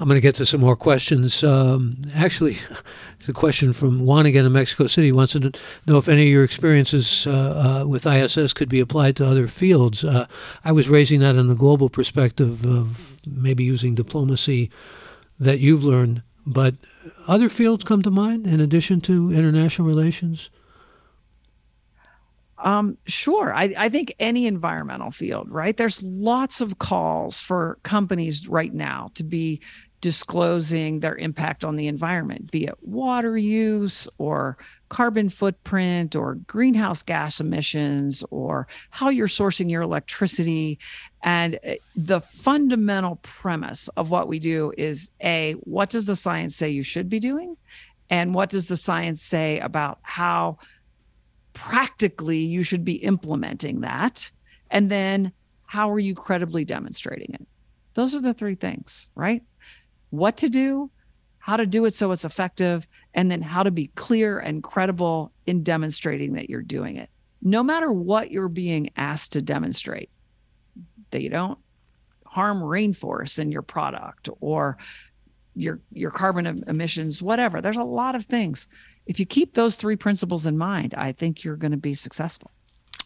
[0.03, 1.45] I'm going to get to some more questions.
[1.45, 2.59] Um, actually,
[3.27, 5.53] the question from Juan again in Mexico City he wants to
[5.87, 9.47] know if any of your experiences uh, uh, with ISS could be applied to other
[9.47, 10.03] fields.
[10.03, 10.27] Uh,
[10.65, 14.73] I was raising that in the global perspective of maybe using diplomacy
[15.39, 16.75] that you've learned, but
[17.29, 20.51] other fields come to mind in addition to international relations.
[22.59, 23.55] Um, sure.
[23.55, 25.77] I, I think any environmental field, right?
[25.77, 29.61] There's lots of calls for companies right now to be
[30.03, 37.03] disclosing their impact on the environment, be it water use or carbon footprint or greenhouse
[37.03, 40.79] gas emissions or how you're sourcing your electricity.
[41.23, 46.57] And eh, the fundamental premise of what we do is A, what does the science
[46.57, 47.57] say you should be doing?
[48.11, 50.59] And what does the science say about how
[51.55, 54.31] practically you should be implementing that?
[54.69, 55.33] And then
[55.65, 57.47] how are you credibly demonstrating it?
[57.95, 59.43] Those are the three things, right?
[60.13, 60.91] What to do,
[61.39, 65.33] how to do it so it's effective, and then how to be clear and credible
[65.47, 67.11] in demonstrating that you're doing it.
[67.43, 70.11] No matter what you're being asked to demonstrate,
[71.11, 71.59] that you don't
[72.25, 74.79] harm rainforests in your product or
[75.55, 78.69] your your carbon emissions whatever there's a lot of things
[79.07, 82.51] if you keep those three principles in mind, I think you're going to be successful.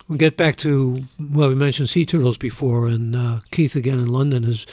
[0.09, 4.07] We'll get back to, well, we mentioned sea turtles before, and uh, Keith again in
[4.07, 4.67] London is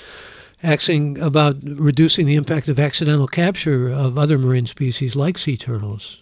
[0.64, 6.22] asking about reducing the impact of accidental capture of other marine species like sea turtles.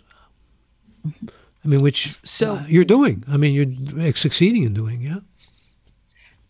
[1.06, 3.24] I mean, which so, uh, you're doing.
[3.28, 5.20] I mean, you're succeeding in doing, yeah?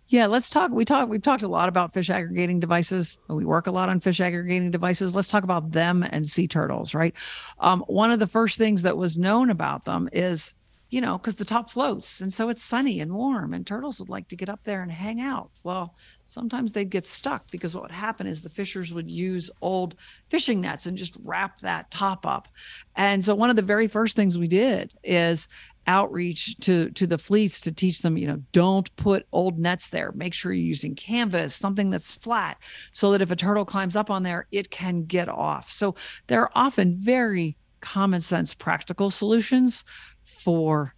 [0.07, 0.71] Yeah, let's talk.
[0.71, 1.07] We talk.
[1.07, 3.17] We've talked a lot about fish aggregating devices.
[3.29, 5.15] We work a lot on fish aggregating devices.
[5.15, 6.93] Let's talk about them and sea turtles.
[6.93, 7.13] Right.
[7.59, 10.53] Um, one of the first things that was known about them is,
[10.91, 14.09] you know, because the top floats, and so it's sunny and warm, and turtles would
[14.09, 15.49] like to get up there and hang out.
[15.63, 19.95] Well, sometimes they'd get stuck because what would happen is the fishers would use old
[20.27, 22.49] fishing nets and just wrap that top up.
[22.97, 25.47] And so one of the very first things we did is
[25.87, 30.11] outreach to to the fleets to teach them you know don't put old nets there
[30.11, 32.57] make sure you're using canvas something that's flat
[32.91, 35.95] so that if a turtle climbs up on there it can get off so
[36.27, 39.83] there are often very common sense practical solutions
[40.31, 40.93] for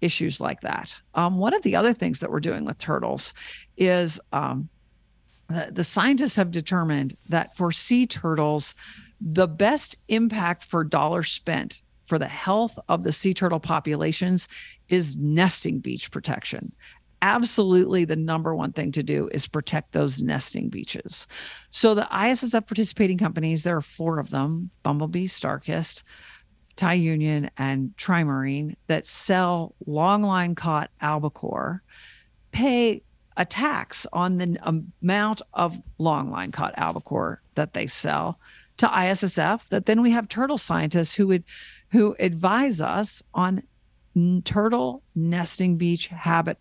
[0.00, 3.32] issues like that um, one of the other things that we're doing with turtles
[3.76, 4.68] is um,
[5.48, 8.74] the, the scientists have determined that for sea turtles
[9.20, 14.48] the best impact for dollar spent for the health of the sea turtle populations
[14.88, 16.72] is nesting beach protection.
[17.22, 21.26] Absolutely, the number one thing to do is protect those nesting beaches.
[21.70, 26.02] So, the ISSF participating companies, there are four of them Bumblebee, Starkist,
[26.76, 31.82] Thai Union, and Tri Marine that sell longline caught albacore,
[32.52, 33.02] pay
[33.36, 34.58] a tax on the
[35.02, 38.38] amount of longline caught albacore that they sell
[38.76, 41.44] to ISSF that then we have turtle scientists who would
[41.90, 43.62] who advise us on
[44.44, 46.58] turtle nesting beach habit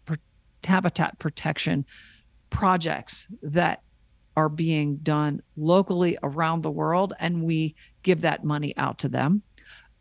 [0.63, 1.85] habitat protection
[2.49, 3.81] projects that
[4.35, 9.41] are being done locally around the world and we give that money out to them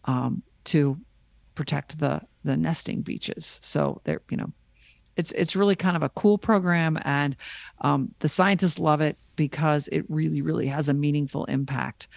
[0.04, 0.98] um, to
[1.54, 4.50] protect the the nesting beaches so they're you know
[5.16, 7.36] it's it's really kind of a cool program and
[7.82, 12.08] um, the scientists love it because it really really has a meaningful impact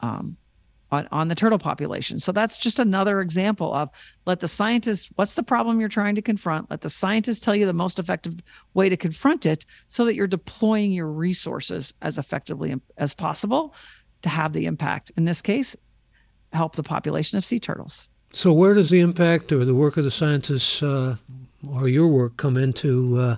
[0.00, 0.36] um,
[0.92, 2.18] on, on the turtle population.
[2.18, 3.90] So that's just another example of
[4.26, 6.70] let the scientists, what's the problem you're trying to confront?
[6.70, 8.34] Let the scientists tell you the most effective
[8.74, 13.74] way to confront it so that you're deploying your resources as effectively as possible
[14.22, 15.12] to have the impact.
[15.16, 15.76] In this case,
[16.52, 18.08] help the population of sea turtles.
[18.32, 21.16] So, where does the impact or the work of the scientists uh,
[21.68, 23.36] or your work come into uh,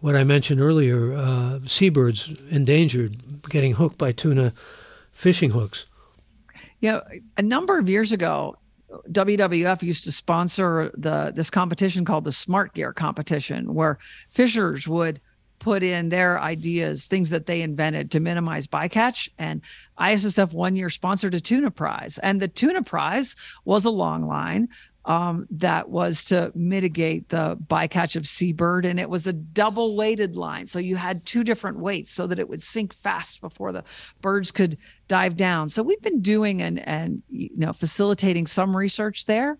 [0.00, 3.16] what I mentioned earlier uh, seabirds endangered,
[3.48, 4.52] getting hooked by tuna
[5.12, 5.86] fishing hooks?
[6.92, 7.02] know,
[7.36, 8.56] a number of years ago,
[9.10, 13.98] WWF used to sponsor the this competition called the Smart Gear competition, where
[14.30, 15.20] fishers would
[15.58, 19.28] put in their ideas, things that they invented to minimize bycatch.
[19.38, 19.62] And
[19.98, 24.68] ISSF one year sponsored a tuna prize, and the tuna prize was a long line
[25.06, 28.86] um, that was to mitigate the bycatch of seabird.
[28.86, 30.66] And it was a double weighted line.
[30.66, 33.84] So you had two different weights so that it would sink fast before the
[34.22, 34.78] birds could
[35.08, 35.68] dive down.
[35.68, 39.58] So we've been doing and, and you know, facilitating some research there.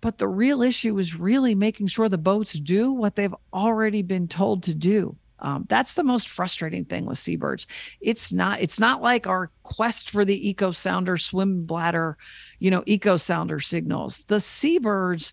[0.00, 4.28] But the real issue is really making sure the boats do what they've already been
[4.28, 5.16] told to do.
[5.40, 7.66] Um, that's the most frustrating thing with seabirds.
[8.00, 8.60] It's not.
[8.60, 12.16] It's not like our quest for the echo sounder swim bladder,
[12.58, 14.24] you know, echo sounder signals.
[14.24, 15.32] The seabirds,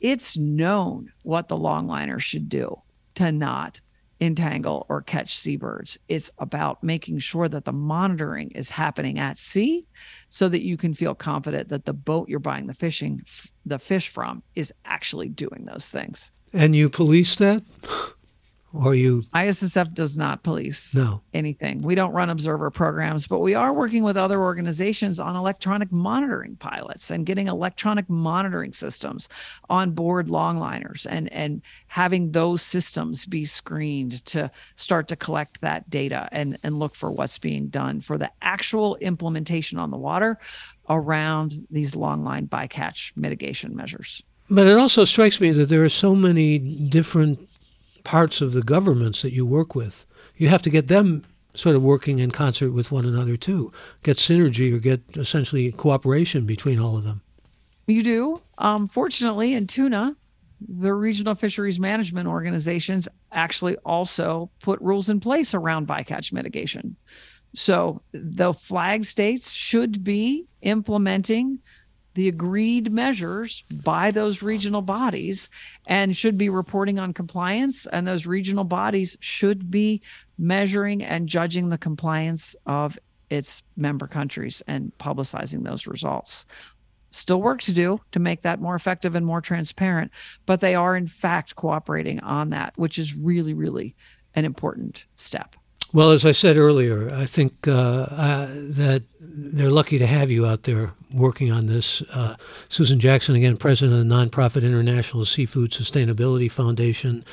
[0.00, 2.80] it's known what the longliner should do
[3.16, 3.80] to not
[4.20, 5.98] entangle or catch seabirds.
[6.08, 9.86] It's about making sure that the monitoring is happening at sea,
[10.28, 13.22] so that you can feel confident that the boat you're buying the fishing
[13.64, 16.32] the fish from is actually doing those things.
[16.52, 17.62] And you police that.
[18.72, 21.20] or you ISSF does not police no.
[21.32, 21.80] anything.
[21.82, 26.56] We don't run observer programs, but we are working with other organizations on electronic monitoring
[26.56, 29.28] pilots and getting electronic monitoring systems
[29.70, 35.88] on board longliners and and having those systems be screened to start to collect that
[35.88, 40.38] data and and look for what's being done for the actual implementation on the water
[40.88, 44.22] around these longline bycatch mitigation measures.
[44.50, 47.47] But it also strikes me that there are so many different
[48.04, 50.06] parts of the governments that you work with.
[50.36, 51.24] You have to get them
[51.54, 53.72] sort of working in concert with one another too,
[54.02, 57.22] get synergy or get essentially cooperation between all of them.
[57.86, 58.42] You do.
[58.58, 60.14] Um, fortunately, in tuna,
[60.60, 66.96] the regional fisheries management organizations actually also put rules in place around bycatch mitigation.
[67.54, 71.60] So the flag states should be implementing
[72.18, 75.48] the agreed measures by those regional bodies
[75.86, 77.86] and should be reporting on compliance.
[77.86, 80.02] And those regional bodies should be
[80.36, 82.98] measuring and judging the compliance of
[83.30, 86.44] its member countries and publicizing those results.
[87.12, 90.10] Still work to do to make that more effective and more transparent,
[90.44, 93.94] but they are in fact cooperating on that, which is really, really
[94.34, 95.54] an important step.
[95.92, 100.46] Well, as I said earlier, I think uh, uh, that they're lucky to have you
[100.46, 102.02] out there working on this.
[102.12, 102.36] Uh,
[102.68, 107.24] Susan Jackson, again, president of the nonprofit International Seafood Sustainability Foundation.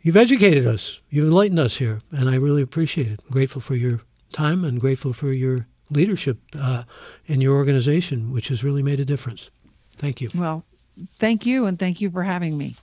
[0.00, 1.00] you've educated us.
[1.08, 3.20] You've enlightened us here, and I really appreciate it.
[3.22, 4.00] I'm grateful for your
[4.32, 6.82] time and grateful for your leadership uh,
[7.26, 9.50] in your organization, which has really made a difference.
[9.98, 10.30] Thank you.
[10.34, 10.64] Well,
[11.20, 12.74] thank you, and thank you for having me.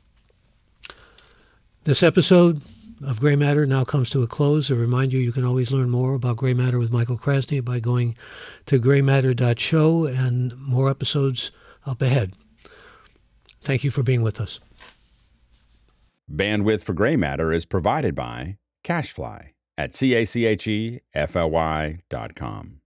[1.84, 2.62] This episode
[3.06, 4.72] of Gray Matter now comes to a close.
[4.72, 7.80] I remind you, you can always learn more about Gray Matter with Michael Krasny by
[7.80, 8.16] going
[8.66, 11.52] to graymatter.show and more episodes
[11.86, 12.34] up ahead.
[13.62, 14.60] Thank you for being with us.
[16.32, 22.79] Bandwidth for Gray Matter is provided by CacheFly at C-A-C-H-E-F-L-Y dot com.